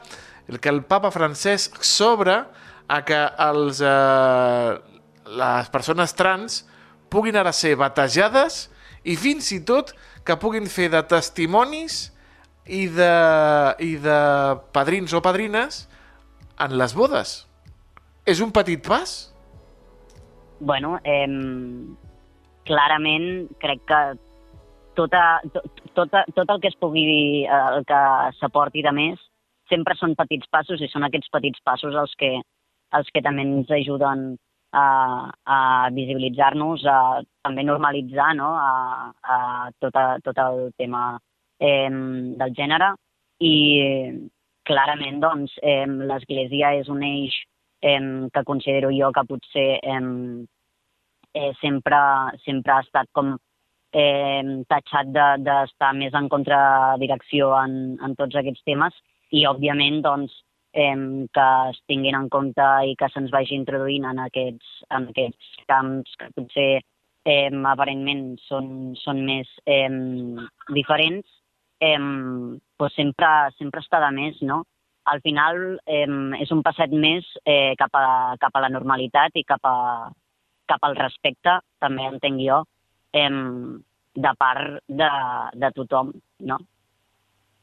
[0.51, 2.41] el que el papa francès s'obre
[2.89, 4.71] a que els, eh,
[5.39, 6.63] les persones trans
[7.13, 8.67] puguin ara ser batejades
[9.05, 9.95] i fins i tot
[10.27, 12.09] que puguin fer de testimonis
[12.67, 13.13] i de,
[13.85, 14.19] i de
[14.75, 15.87] padrins o padrines
[16.65, 17.35] en les bodes.
[18.29, 19.17] És un petit pas?
[20.61, 21.27] Bueno, eh,
[22.69, 24.01] clarament crec que
[24.99, 25.63] tota, to,
[25.95, 28.03] tota, tot el que es pugui dir, eh, el que
[28.41, 29.23] s'aporti de més,
[29.71, 32.35] sempre són petits passos i són aquests petits passos els que,
[32.99, 34.31] els que també ens ajuden
[34.73, 34.87] a,
[35.45, 35.59] a
[35.95, 36.99] visibilitzar-nos, a
[37.45, 38.51] també normalitzar no?
[38.57, 39.39] a, a
[39.81, 41.05] tot, a, tot el tema
[41.61, 42.93] eh, del gènere
[43.41, 43.55] i
[44.69, 47.35] clarament doncs, eh, l'Església és un eix
[47.83, 48.01] eh,
[48.35, 50.01] que considero jo que potser eh,
[51.35, 52.01] eh, sempre,
[52.45, 53.37] sempre ha estat com
[53.93, 58.95] eh, tatxat de- d'estar de, més en contradirecció en, en tots aquests temes.
[59.31, 60.33] I, òbviament, doncs,
[60.73, 60.97] eh,
[61.35, 66.15] que es tinguin en compte i que se'ns vagi introduint en aquests, en aquests camps
[66.21, 66.71] que potser
[67.25, 69.89] eh, aparentment són, són més eh,
[70.75, 71.38] diferents,
[71.81, 74.63] eh, doncs sempre, sempre està de més, no?
[75.09, 76.07] Al final eh,
[76.43, 80.09] és un passet més eh, cap, a, cap a la normalitat i cap, a,
[80.69, 82.63] cap al respecte, també entenc jo,
[83.17, 83.31] eh,
[84.19, 85.13] de part de,
[85.55, 86.59] de tothom, no?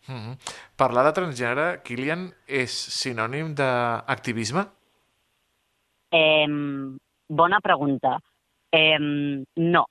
[0.08, 0.36] Mm -hmm.
[0.78, 4.62] Parlar de transgènere, Kilian, és sinònim d'activisme?
[6.12, 6.48] Eh,
[7.28, 8.20] bona pregunta.
[8.72, 9.00] Eh,
[9.56, 9.86] no.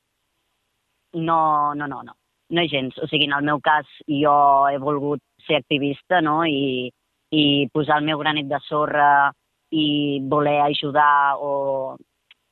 [1.12, 2.12] No, no, no, no.
[2.54, 2.96] No gens.
[3.02, 4.34] O sigui, en el meu cas, jo
[4.70, 6.90] he volgut ser activista, no?, i,
[7.34, 7.44] i
[7.74, 9.32] posar el meu granet de sorra
[9.74, 11.96] i voler ajudar o,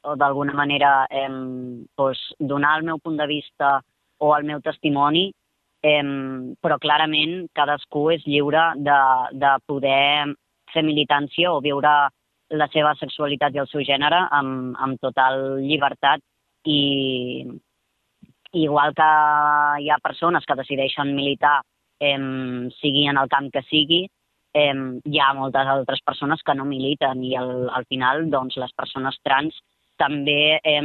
[0.03, 3.77] o d'alguna manera eh, doncs, donar el meu punt de vista
[4.19, 5.29] o el meu testimoni,
[5.83, 6.03] eh,
[6.63, 8.99] però clarament cadascú és lliure de,
[9.39, 10.35] de poder
[10.73, 11.95] fer militància o viure
[12.53, 16.21] la seva sexualitat i el seu gènere amb, amb total llibertat
[16.69, 16.81] i
[18.53, 19.11] igual que
[19.83, 21.61] hi ha persones que decideixen militar,
[22.01, 22.19] eh,
[22.81, 24.03] sigui en el camp que sigui,
[24.55, 24.75] eh,
[25.05, 29.17] hi ha moltes altres persones que no militen i al, al final doncs, les persones
[29.25, 29.57] trans
[30.01, 30.83] també eh,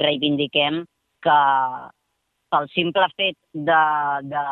[0.00, 0.84] reivindiquem
[1.24, 1.38] que
[2.54, 3.84] pel simple fet de,
[4.30, 4.44] de,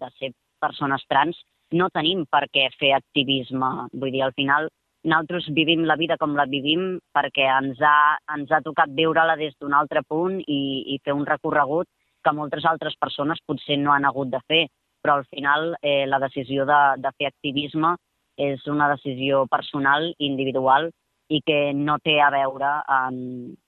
[0.00, 1.38] de ser persones trans
[1.72, 3.88] no tenim per què fer activisme.
[3.92, 4.68] Vull dir, al final
[5.06, 9.54] nosaltres vivim la vida com la vivim perquè ens ha, ens ha tocat viure-la des
[9.60, 10.60] d'un altre punt i,
[10.94, 11.86] i fer un recorregut
[12.26, 14.66] que moltes altres persones potser no han hagut de fer,
[15.02, 17.94] però al final eh, la decisió de, de fer activisme
[18.36, 20.90] és una decisió personal, individual,
[21.28, 23.18] i que no té a veure en,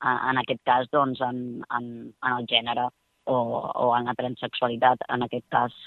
[0.06, 1.38] en aquest cas doncs, en,
[1.74, 2.86] en, en el gènere
[3.26, 5.78] o, o en la transsexualitat, en aquest cas.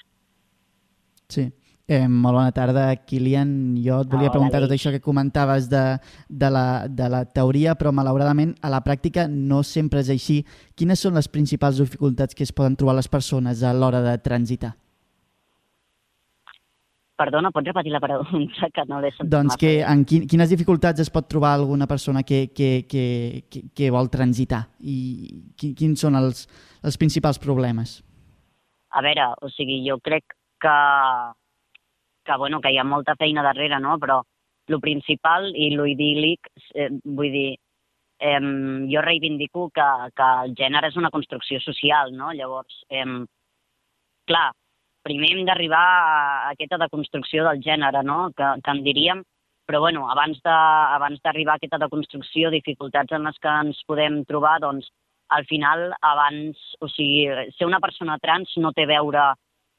[1.32, 1.48] Sí.
[1.92, 3.50] Eh, molt bona tarda, Kilian.
[3.84, 5.82] Jo et volia Hola, preguntar tot això que comentaves de,
[6.30, 10.38] de, la, de la teoria, però malauradament a la pràctica no sempre és així.
[10.80, 14.72] Quines són les principals dificultats que es poden trobar les persones a l'hora de transitar?
[17.20, 21.04] Perdona, pots repetir la pregunta que no l'he sentit Doncs que en quin, quines dificultats
[21.04, 23.04] es pot trobar alguna persona que, que, que,
[23.52, 24.96] que, que vol transitar i
[25.60, 26.48] qui, quins són els,
[26.88, 28.00] els principals problemes?
[28.96, 30.80] A veure, o sigui, jo crec que,
[32.26, 33.98] que, bueno, que hi ha molta feina darrere, no?
[34.00, 34.22] Però
[34.72, 37.50] lo principal i lo idíl·lic, eh, vull dir,
[38.22, 38.40] eh,
[38.94, 42.32] jo reivindico que, que el gènere és una construcció social, no?
[42.38, 43.06] Llavors, eh,
[44.30, 44.48] clar,
[45.04, 48.32] primer hem d'arribar a aquesta deconstrucció del gènere, no?
[48.38, 49.24] Que, que en diríem,
[49.68, 54.90] però bueno, abans d'arribar a aquesta deconstrucció, dificultats en les que ens podem trobar, doncs,
[55.32, 57.24] al final, abans, o sigui,
[57.56, 59.22] ser una persona trans no té a veure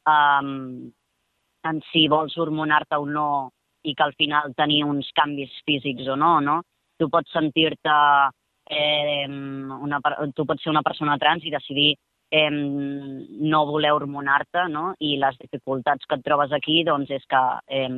[0.08, 0.88] um,
[1.68, 3.50] en si vols hormonar-te o no
[3.82, 6.62] i que al final tenir uns canvis físics o no, no?
[6.98, 7.98] Tu pots sentir-te...
[8.72, 9.98] Eh, una,
[10.36, 11.96] tu pots ser una persona trans i decidir
[12.30, 14.92] eh, no voler hormonar-te, no?
[15.02, 17.90] I les dificultats que et trobes aquí, doncs, és que eh,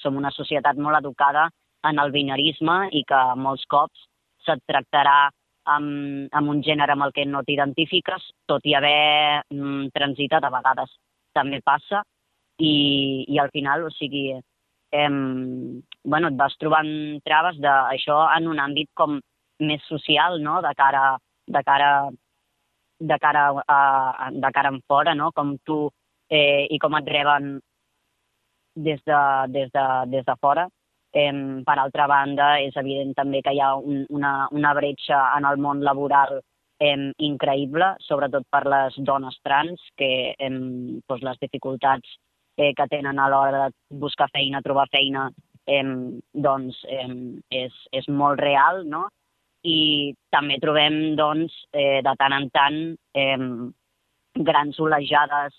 [0.00, 1.48] som una societat molt educada
[1.88, 4.06] en el binarisme i que molts cops
[4.46, 5.28] se't tractarà
[5.68, 10.52] amb, amb un gènere amb el que no t'identifiques, tot i haver mm, transitat a
[10.54, 10.94] vegades
[11.36, 12.02] també passa,
[12.58, 14.32] i, i al final, o sigui,
[14.92, 16.90] em, bueno, et vas trobant
[17.24, 19.18] traves d'això en un àmbit com
[19.60, 21.90] més social, no?, de cara, de cara,
[23.00, 25.86] de cara, a, de cara en fora, no?, com tu
[26.30, 27.58] eh, i com et reben
[28.76, 29.22] des de,
[29.54, 30.68] des de, des de fora.
[31.16, 35.46] Em, per altra banda, és evident també que hi ha un, una, una bretxa en
[35.48, 36.42] el món laboral
[36.84, 40.58] em, increïble, sobretot per les dones trans, que em,
[41.08, 42.18] doncs les dificultats
[42.58, 45.28] eh, que tenen a l'hora de buscar feina, trobar feina,
[45.68, 47.14] em, doncs em,
[47.54, 49.06] és, és molt real, no?
[49.64, 52.78] I també trobem, doncs, eh, de tant en tant,
[53.14, 53.48] em,
[54.50, 55.54] grans olejades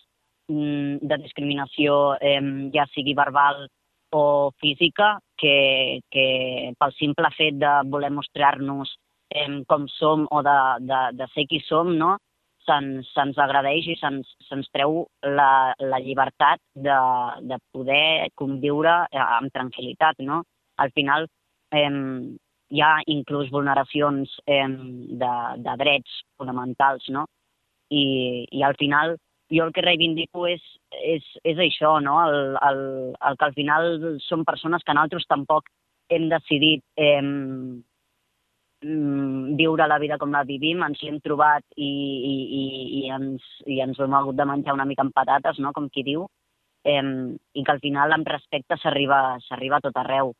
[0.52, 3.68] mm, de discriminació, em, ja sigui verbal
[4.12, 6.26] o física, que, que
[6.80, 8.96] pel simple fet de voler mostrar-nos
[9.30, 10.58] em, com som o de,
[10.90, 12.18] de, de ser qui som, no?
[12.68, 17.00] Se'ns se agradeix i se'ns se treu la, la llibertat de,
[17.52, 20.22] de poder conviure eh, amb tranquil·litat.
[20.26, 20.44] No?
[20.78, 21.28] Al final
[21.76, 21.90] eh,
[22.70, 24.68] hi ha inclús vulneracions eh,
[25.24, 25.34] de,
[25.66, 27.26] de drets fonamentals, no?
[27.90, 29.16] I, i al final
[29.50, 30.62] jo el que reivindico és,
[31.02, 32.20] és, és això, no?
[32.28, 32.82] el, el,
[33.30, 33.88] el que al final
[34.28, 35.72] són persones que nosaltres tampoc
[36.14, 37.22] hem decidit eh,
[38.82, 42.64] viure la vida com la vivim, ens hi hem trobat i, i, i,
[43.00, 45.74] i, ens, i ens hem hagut de menjar una mica amb patates, no?
[45.74, 46.28] com qui diu,
[46.84, 47.04] eh,
[47.54, 50.34] i que al final amb respecte s'arriba a tot arreu.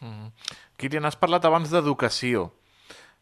[0.00, 0.32] Mm.
[0.76, 2.50] Kirian, has parlat abans d'educació.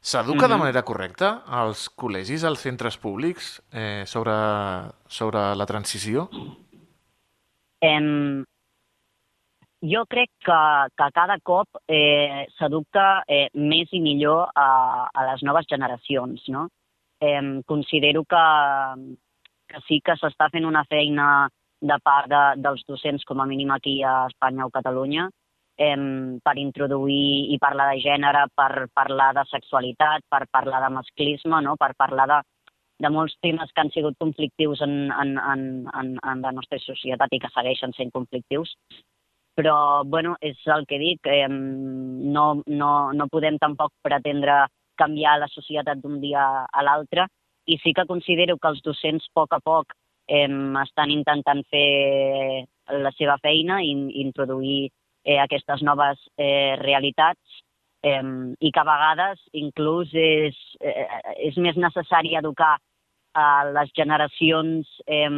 [0.03, 0.59] S'educa de Mhm.
[0.59, 4.33] manera correcta als col·legis, als centres públics, eh, sobre,
[5.07, 6.29] sobre la transició?
[7.81, 8.45] Em,
[9.83, 10.61] jo crec que,
[10.97, 16.47] que cada cop eh, s'educa eh, més i millor a, a les noves generacions.
[16.55, 16.68] No?
[17.20, 18.45] Em, considero que,
[19.68, 21.49] que sí que s'està fent una feina
[21.83, 25.28] de part de, dels docents, com a mínim aquí a Espanya o Catalunya,
[25.83, 31.62] em, per introduir i parlar de gènere, per parlar de sexualitat, per parlar de masclisme,
[31.66, 31.74] no?
[31.76, 32.41] per parlar de,
[33.03, 37.35] de molts temes que han sigut conflictius en, en, en, en, en la nostra societat
[37.35, 38.76] i que segueixen sent conflictius.
[39.55, 44.63] Però, bueno, és el que dic, eh, no, no, no podem tampoc pretendre
[44.97, 47.27] canviar la societat d'un dia a l'altre
[47.67, 49.93] i sí que considero que els docents a poc a poc
[50.29, 50.49] eh,
[50.83, 52.65] estan intentant fer
[53.05, 53.93] la seva feina i
[54.25, 54.91] introduir
[55.25, 57.61] eh, aquestes noves eh, realitats
[58.03, 58.23] eh,
[58.59, 61.07] i que a vegades inclús és, eh,
[61.49, 62.77] és més necessari educar
[63.35, 65.29] a les generacions eh,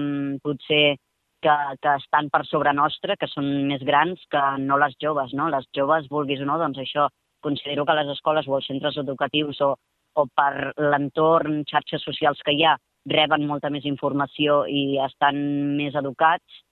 [0.42, 0.96] potser
[1.44, 5.50] que, que estan per sobre nostre, que són més grans que no les joves, no?
[5.52, 7.08] Les joves, vulguis o no, doncs això,
[7.44, 9.74] considero que les escoles o els centres educatius o,
[10.16, 12.76] o per l'entorn, xarxes socials que hi ha,
[13.10, 15.36] reben molta més informació i estan
[15.76, 16.62] més educats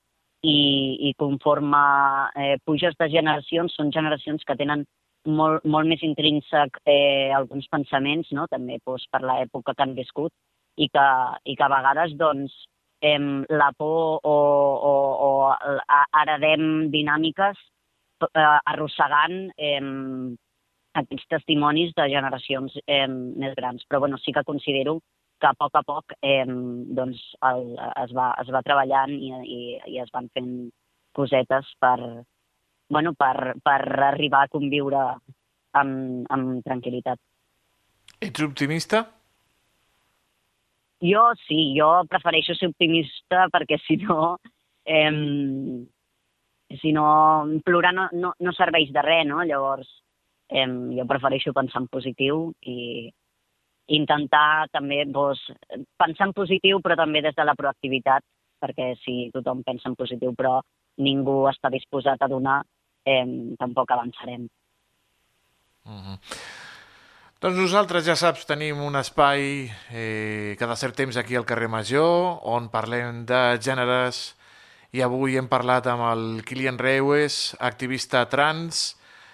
[0.42, 1.82] i, i conforme
[2.40, 4.86] eh, puges de generacions, són generacions que tenen
[5.28, 8.48] molt, molt més intrínsec eh, alguns pensaments, no?
[8.50, 10.32] també doncs, per l'època que han viscut,
[10.80, 11.06] i que,
[11.44, 12.54] i que a vegades doncs,
[13.02, 14.36] em, la por o,
[14.88, 14.92] o,
[15.26, 15.30] o
[16.22, 17.58] heredem dinàmiques
[18.28, 19.88] eh, arrossegant em,
[20.94, 23.84] aquests testimonis de generacions em, més grans.
[23.88, 25.00] Però bueno, sí que considero
[25.42, 26.54] que a poc a poc em,
[26.94, 27.72] doncs, el,
[28.04, 29.62] es, va, es va treballant i, i,
[29.96, 30.52] i es van fent
[31.16, 31.98] cosetes per,
[32.92, 33.80] bueno, per, per
[34.12, 35.02] arribar a conviure
[35.80, 37.18] amb, amb tranquil·litat.
[38.22, 39.02] Ets optimista?
[41.02, 44.36] Jo sí, jo prefereixo ser optimista perquè si no,
[44.86, 45.86] em,
[46.80, 47.06] si no,
[47.66, 49.42] plorar no, no, no serveix de res, no?
[49.42, 49.88] Llavors,
[50.48, 53.10] em, jo prefereixo pensar en positiu i
[53.98, 55.42] intentar també doncs,
[55.98, 58.22] pensar en positiu però també des de la proactivitat,
[58.62, 60.60] perquè si tothom pensa en positiu però
[61.02, 62.60] ningú està disposat a donar,
[63.04, 64.46] em, tampoc avançarem.
[67.42, 72.36] Doncs nosaltres, ja saps, tenim un espai eh, cada cert temps aquí al carrer Major
[72.46, 74.20] on parlem de gèneres
[74.94, 78.84] i avui hem parlat amb el Kilian Reues, activista trans,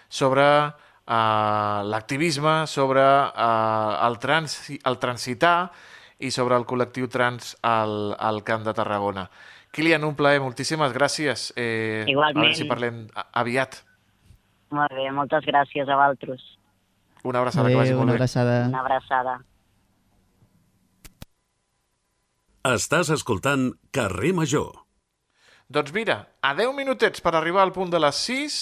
[0.08, 5.68] sobre eh, l'activisme, sobre eh, el, trans, el transitar
[6.16, 9.26] i sobre el col·lectiu trans al, al Camp de Tarragona.
[9.68, 11.50] Kilian, un plaer, moltíssimes gràcies.
[11.60, 12.40] Eh, Igualment.
[12.40, 13.04] A veure si parlem
[13.44, 13.82] aviat.
[14.72, 16.54] Molt bé, moltes gràcies a vosaltres.
[17.24, 18.18] Una abraçada, que vagi molt una bé.
[18.18, 18.56] abraçada.
[18.68, 19.38] Una abraçada.
[22.68, 24.84] Estàs escoltant Carrer Major.
[25.68, 28.54] Doncs mira, a 10 minutets per arribar al punt de les 6,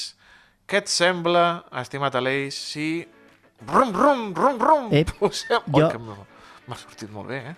[0.66, 3.06] què et sembla, estimat Aleix, si...
[3.66, 4.88] Rum, rum, rum, rum!
[4.92, 5.62] Ep, Posem...
[5.72, 7.54] jo- que m'ha sortit molt bé, eh?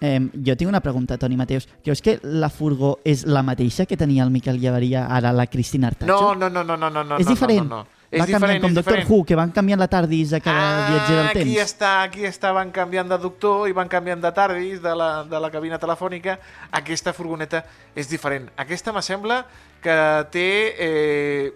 [0.00, 1.66] Eh, jo tinc una pregunta, Toni Mateus.
[1.84, 5.90] Creus que la furgó és la mateixa que tenia el Miquel Llevaria ara la Cristina
[5.90, 6.12] Artacho?
[6.12, 7.18] No, no, no, no, no, no, no.
[7.18, 7.66] és no, diferent.
[7.68, 7.99] No, no, no.
[8.10, 9.10] És Va canviant diferent, com Doctor diferent.
[9.10, 11.60] Who, que van canviant la tardis a cada viatger del Ah, aquí temps.
[11.62, 15.38] està, aquí està, van canviant de doctor i van canviant de tardis de la, de
[15.40, 16.34] la cabina telefònica.
[16.72, 17.62] Aquesta furgoneta
[17.94, 18.48] és diferent.
[18.56, 19.44] Aquesta me sembla
[19.80, 19.94] que
[20.34, 21.52] té eh,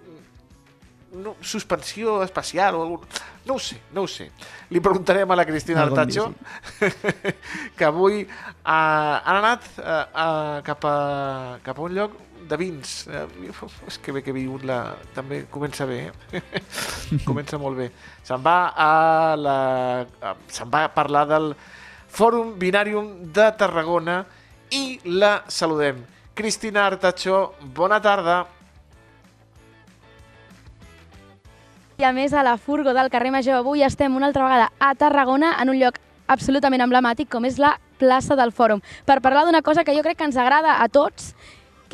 [1.14, 3.00] no, suspensió espacial o algun...
[3.44, 4.30] No ho sé, no ho sé.
[4.70, 6.30] Li preguntarem a la Cristina Algun Artacho,
[7.76, 8.22] que avui
[8.64, 8.78] ha,
[9.24, 10.28] han anat a, a,
[10.64, 12.14] cap, a, cap a un lloc
[12.48, 12.94] de vins.
[13.08, 13.26] Eh,
[13.88, 14.96] és que bé que he vingut la...
[15.16, 16.42] També comença bé, eh?
[17.28, 17.90] comença molt bé.
[18.26, 18.90] Se'n va a
[19.38, 19.58] la...
[20.48, 21.52] Se'n va a parlar del
[22.14, 24.22] Fòrum Binàrium de Tarragona
[24.74, 26.02] i la saludem.
[26.34, 28.44] Cristina Artacho, bona tarda.
[31.98, 34.94] I a més, a la Furgo del carrer Major, avui estem una altra vegada a
[34.98, 39.62] Tarragona, en un lloc absolutament emblemàtic, com és la plaça del Fòrum, per parlar d'una
[39.62, 41.34] cosa que jo crec que ens agrada a tots,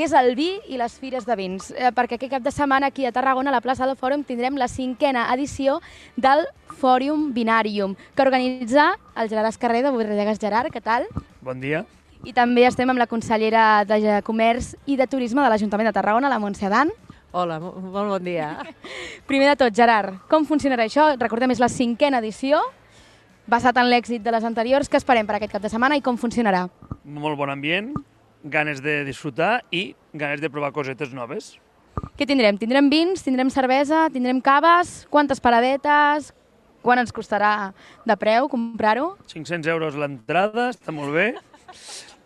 [0.01, 1.66] que és el vi i les fires de vins.
[1.76, 4.57] Eh, perquè aquest cap de setmana aquí a Tarragona, a la plaça del Fòrum, tindrem
[4.57, 5.74] la cinquena edició
[6.16, 6.46] del
[6.80, 11.05] Fòrum Binàrium, que organitza el Gerard Escarrer de Borregas Gerard, què tal?
[11.44, 11.82] Bon dia.
[12.24, 16.30] I també estem amb la consellera de Comerç i de Turisme de l'Ajuntament de Tarragona,
[16.32, 16.88] la Montse Adan.
[17.32, 18.55] Hola, mo- molt bon dia.
[19.28, 21.11] Primer de tot, Gerard, com funcionarà això?
[21.20, 22.62] Recordem, és la cinquena edició,
[23.46, 24.88] basat en l'èxit de les anteriors.
[24.88, 26.70] Què esperem per aquest cap de setmana i com funcionarà?
[27.05, 27.92] Molt bon ambient,
[28.45, 31.57] ganes de disfrutar i ganes de provar cosetes noves.
[32.16, 32.57] Què tindrem?
[32.61, 36.30] Tindrem vins, tindrem cervesa, tindrem caves, quantes paradetes,
[36.80, 37.72] quan ens costarà
[38.09, 39.12] de preu comprar-ho?
[39.28, 41.34] 500 euros l'entrada, està molt bé.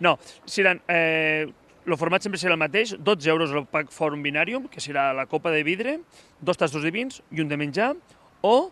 [0.02, 1.46] No, seran, eh,
[1.84, 5.26] el format sempre serà el mateix, 12 euros el pack Forum Binarium, que serà la
[5.26, 5.98] copa de vidre,
[6.40, 7.94] dos tastos de vins i un de menjar,
[8.42, 8.70] o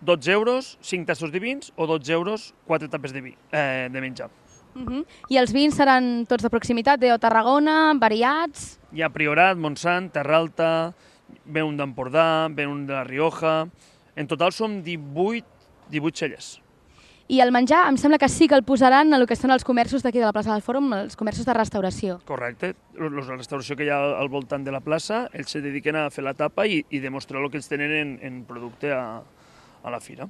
[0.00, 4.00] 12 euros, 5 tastos de vins, o 12 euros, 4 tapes de, vi, eh, de
[4.00, 4.30] menjar.
[4.74, 5.04] Uh -huh.
[5.28, 8.78] I els vins seran tots de proximitat, de Tarragona, variats...
[8.92, 10.94] Hi ha Priorat, Montsant, Terra Alta,
[11.44, 13.68] ve un d'Empordà, ve un de la Rioja...
[14.16, 15.46] En total som 18,
[15.90, 16.60] 18 celles.
[17.28, 19.62] I el menjar em sembla que sí que el posaran a el que són els
[19.62, 22.18] comerços d'aquí de la plaça del Fòrum, els comerços de restauració.
[22.24, 22.74] Correcte.
[22.94, 26.10] Los- La restauració que hi ha al voltant de la plaça, ells se dediquen a
[26.10, 29.22] fer la tapa i, i demostrar el que ells tenen en, en producte a,
[29.84, 30.26] a la fira.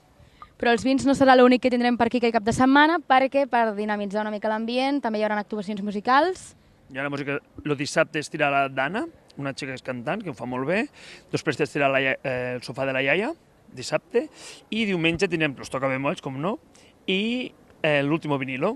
[0.59, 3.44] Però els vins no serà l'únic que tindrem per aquí aquest cap de setmana, perquè
[3.46, 6.56] per dinamitzar una mica l'ambient també hi haurà actuacions musicals.
[6.90, 7.36] Hi ha la música...
[7.62, 9.04] El dissabte es tirà la Dana,
[9.38, 10.80] una xica que és cantant, que ho fa molt bé.
[11.30, 13.30] Després es tirà la, eh, el sofà de la iaia,
[13.70, 14.24] dissabte.
[14.74, 16.56] I diumenge tindrem els tocabemolls, com no,
[17.06, 17.52] i
[17.82, 18.74] eh, l'último vinilo.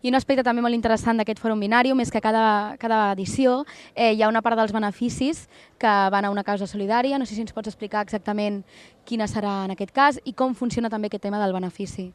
[0.00, 4.14] I un aspecte també molt interessant d'aquest Fòrum Binàrium és que cada, cada edició eh,
[4.14, 5.42] hi ha una part dels beneficis
[5.76, 7.18] que van a una causa solidària.
[7.20, 8.62] No sé si ens pots explicar exactament
[9.04, 12.08] quina serà en aquest cas i com funciona també aquest tema del benefici.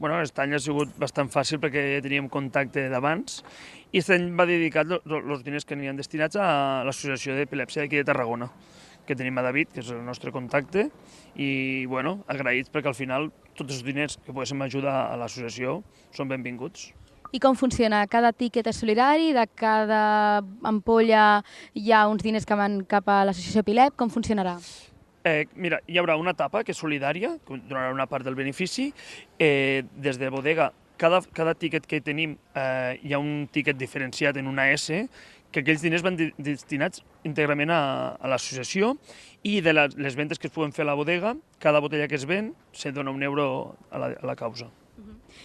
[0.00, 3.40] Bueno, aquest any ha sigut bastant fàcil perquè ja teníem contacte d'abans
[3.92, 8.06] i aquest any va dedicat els diners que aniran destinats a l'Associació d'Epilèpsia d'aquí de
[8.06, 8.50] Tarragona,
[9.06, 10.88] que tenim a David, que és el nostre contacte,
[11.38, 15.84] i bueno, agraïts perquè al final tots els diners que poguéssim ajudar a l'associació
[16.14, 16.90] són benvinguts.
[17.30, 18.06] I com funciona?
[18.08, 21.42] Cada tíquet és solidari, de cada ampolla
[21.76, 24.56] hi ha uns diners que van cap a l'associació Pilep, com funcionarà?
[25.28, 28.88] Eh, mira, hi haurà una etapa que és solidària, que donarà una part del benefici.
[29.36, 34.40] Eh, des de bodega, cada, cada tíquet que tenim eh, hi ha un tíquet diferenciat
[34.40, 35.04] en una S,
[35.52, 37.80] que aquells diners van destinats íntegrament a,
[38.16, 38.94] a l'associació
[39.44, 42.16] i de les, les ventes que es puguen fer a la bodega, cada botella que
[42.16, 44.72] es ven, se dona un euro a la, a la causa.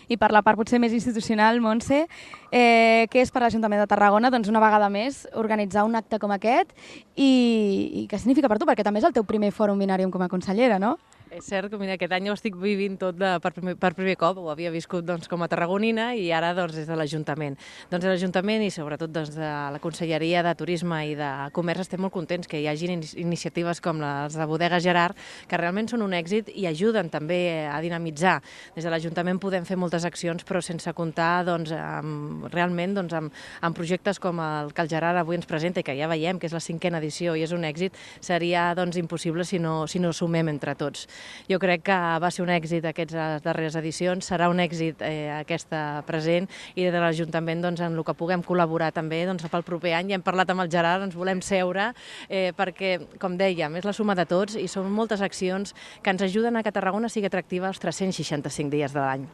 [0.07, 2.03] I per la part potser més institucional, Montse,
[2.51, 4.31] eh, què és per l'Ajuntament de Tarragona?
[4.33, 6.73] Doncs una vegada més organitzar un acte com aquest
[7.15, 8.69] i, i què significa per tu?
[8.69, 10.97] Perquè també és el teu primer fòrum binàrium com a consellera, no?
[11.33, 14.13] És cert que mira, aquest any ho estic vivint tot de, per, primer, per primer
[14.21, 17.55] cop, ho havia viscut doncs, com a tarragonina i ara doncs, des de l'Ajuntament.
[17.89, 22.03] Doncs de l'Ajuntament i sobretot doncs, de la Conselleria de Turisme i de Comerç estem
[22.05, 25.17] molt contents que hi hagin in iniciatives com les de Bodega Gerard
[25.49, 28.35] que realment són un èxit i ajuden també a dinamitzar.
[28.77, 33.33] Des de l'Ajuntament podem fer moltes accions però sense comptar doncs, amb, realment doncs, amb,
[33.65, 36.51] amb projectes com el que el Gerard avui ens presenta i que ja veiem que
[36.51, 40.13] és la cinquena edició i és un èxit, seria doncs, impossible si no, si no
[40.13, 41.07] sumem entre tots.
[41.49, 46.03] Jo crec que va ser un èxit aquestes darreres edicions, serà un èxit eh, aquesta
[46.07, 50.13] present i de l'Ajuntament doncs, en el que puguem col·laborar també doncs, pel proper any.
[50.13, 51.91] Ja hem parlat amb el Gerard, ens volem seure
[52.29, 56.23] eh, perquè, com dèiem, és la suma de tots i són moltes accions que ens
[56.25, 59.29] ajuden a que Tarragona sigui atractiva els 365 dies de l'any.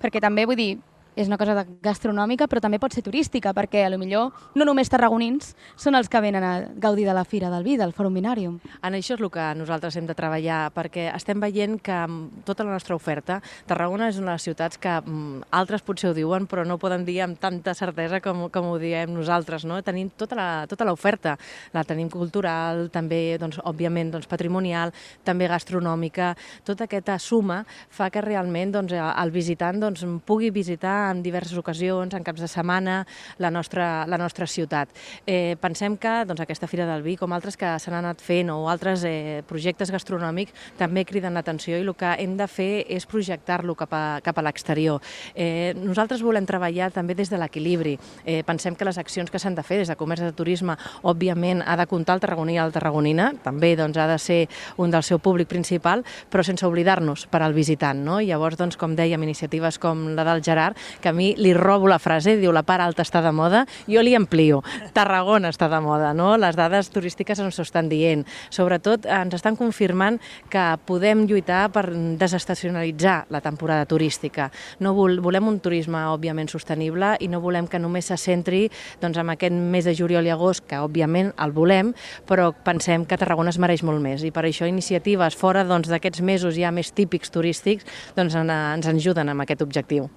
[0.00, 0.72] Perquè també, vull dir,
[1.16, 4.88] és una cosa gastronòmica, però també pot ser turística, perquè a lo millor no només
[4.90, 8.58] tarragonins són els que venen a gaudir de la Fira del Vi, del Fòrum Binàrium.
[8.82, 11.98] En això és el que nosaltres hem de treballar, perquè estem veient que
[12.44, 16.14] tota la nostra oferta, Tarragona és una de les ciutats que mm, altres potser ho
[16.16, 19.64] diuen, però no poden dir amb tanta certesa com, com ho diem nosaltres.
[19.64, 19.80] No?
[19.82, 21.36] Tenim tota la- tota l'oferta,
[21.72, 24.92] la tenim cultural, també, doncs, òbviament, doncs, patrimonial,
[25.24, 26.34] també gastronòmica.
[26.64, 32.14] Tota aquesta suma fa que realment doncs, el visitant doncs, pugui visitar en diverses ocasions,
[32.14, 33.02] en caps de setmana,
[33.38, 34.88] la nostra, la nostra ciutat.
[35.26, 38.68] Eh, pensem que doncs, aquesta Fira del Vi, com altres que s'han anat fent, o
[38.70, 43.76] altres eh, projectes gastronòmics, també criden l'atenció i el que hem de fer és projectar-lo
[43.78, 45.02] cap a, cap a l'exterior.
[45.34, 47.96] Eh, nosaltres volem treballar també des de l'equilibri.
[48.24, 51.62] Eh, pensem que les accions que s'han de fer des de comerç de turisme, òbviament,
[51.66, 54.40] ha de comptar el tarragoní i la tarragonina, també doncs, ha de ser
[54.76, 58.04] un del seu públic principal, però sense oblidar-nos per al visitant.
[58.04, 58.20] No?
[58.20, 61.88] I llavors, doncs, com dèiem, iniciatives com la del Gerard, que a mi li robo
[61.90, 64.62] la frase, diu la part alta està de moda, jo li amplio.
[64.96, 66.34] Tarragona està de moda, no?
[66.40, 68.24] Les dades turístiques ens ho estan dient.
[68.54, 70.20] Sobretot ens estan confirmant
[70.52, 71.86] que podem lluitar per
[72.20, 74.50] desestacionalitzar la temporada turística.
[74.80, 78.66] No vol, volem un turisme, òbviament, sostenible i no volem que només se centri
[79.02, 81.94] doncs, en aquest mes de juliol i agost, que òbviament el volem,
[82.28, 86.24] però pensem que Tarragona es mereix molt més i per això iniciatives fora doncs, d'aquests
[86.24, 90.10] mesos ja més típics turístics doncs, en, ens ajuden amb aquest objectiu.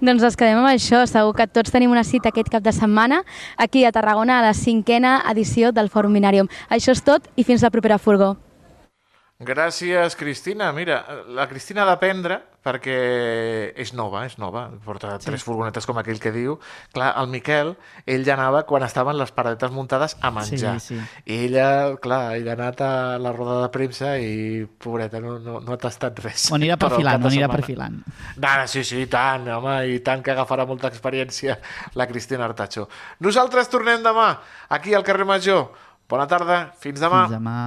[0.00, 1.04] Doncs ens quedem amb això.
[1.08, 3.22] Segur que tots tenim una cita aquest cap de setmana
[3.56, 6.52] aquí a Tarragona a la cinquena edició del Fòrum Binàrium.
[6.68, 8.36] Això és tot i fins la propera furgó.
[9.38, 10.72] Gràcies, Cristina.
[10.74, 10.96] Mira,
[11.30, 12.94] la Cristina ha d'aprendre perquè
[13.78, 15.28] és nova, és nova, porta sí.
[15.28, 16.56] tres furgonetes com aquell que diu.
[16.90, 17.70] Clar, el Miquel,
[18.02, 20.72] ell ja anava quan estaven les paradetes muntades a menjar.
[20.82, 21.22] Sí, sí.
[21.30, 21.68] I ella,
[22.02, 22.90] clar, ella ha anat a
[23.22, 26.48] la roda de premsa i, pobreta, no, no, no ha tastat res.
[26.50, 28.00] Ho anirà perfilant, ho anirà perfilant.
[28.34, 31.60] Nada, sí, sí, i tant, home, i tant que agafarà molta experiència
[31.94, 32.88] la Cristina Artacho.
[33.22, 34.32] Nosaltres tornem demà
[34.74, 35.68] aquí al carrer Major.
[36.10, 37.28] Bona tarda, fins demà.
[37.28, 37.60] Fins demà.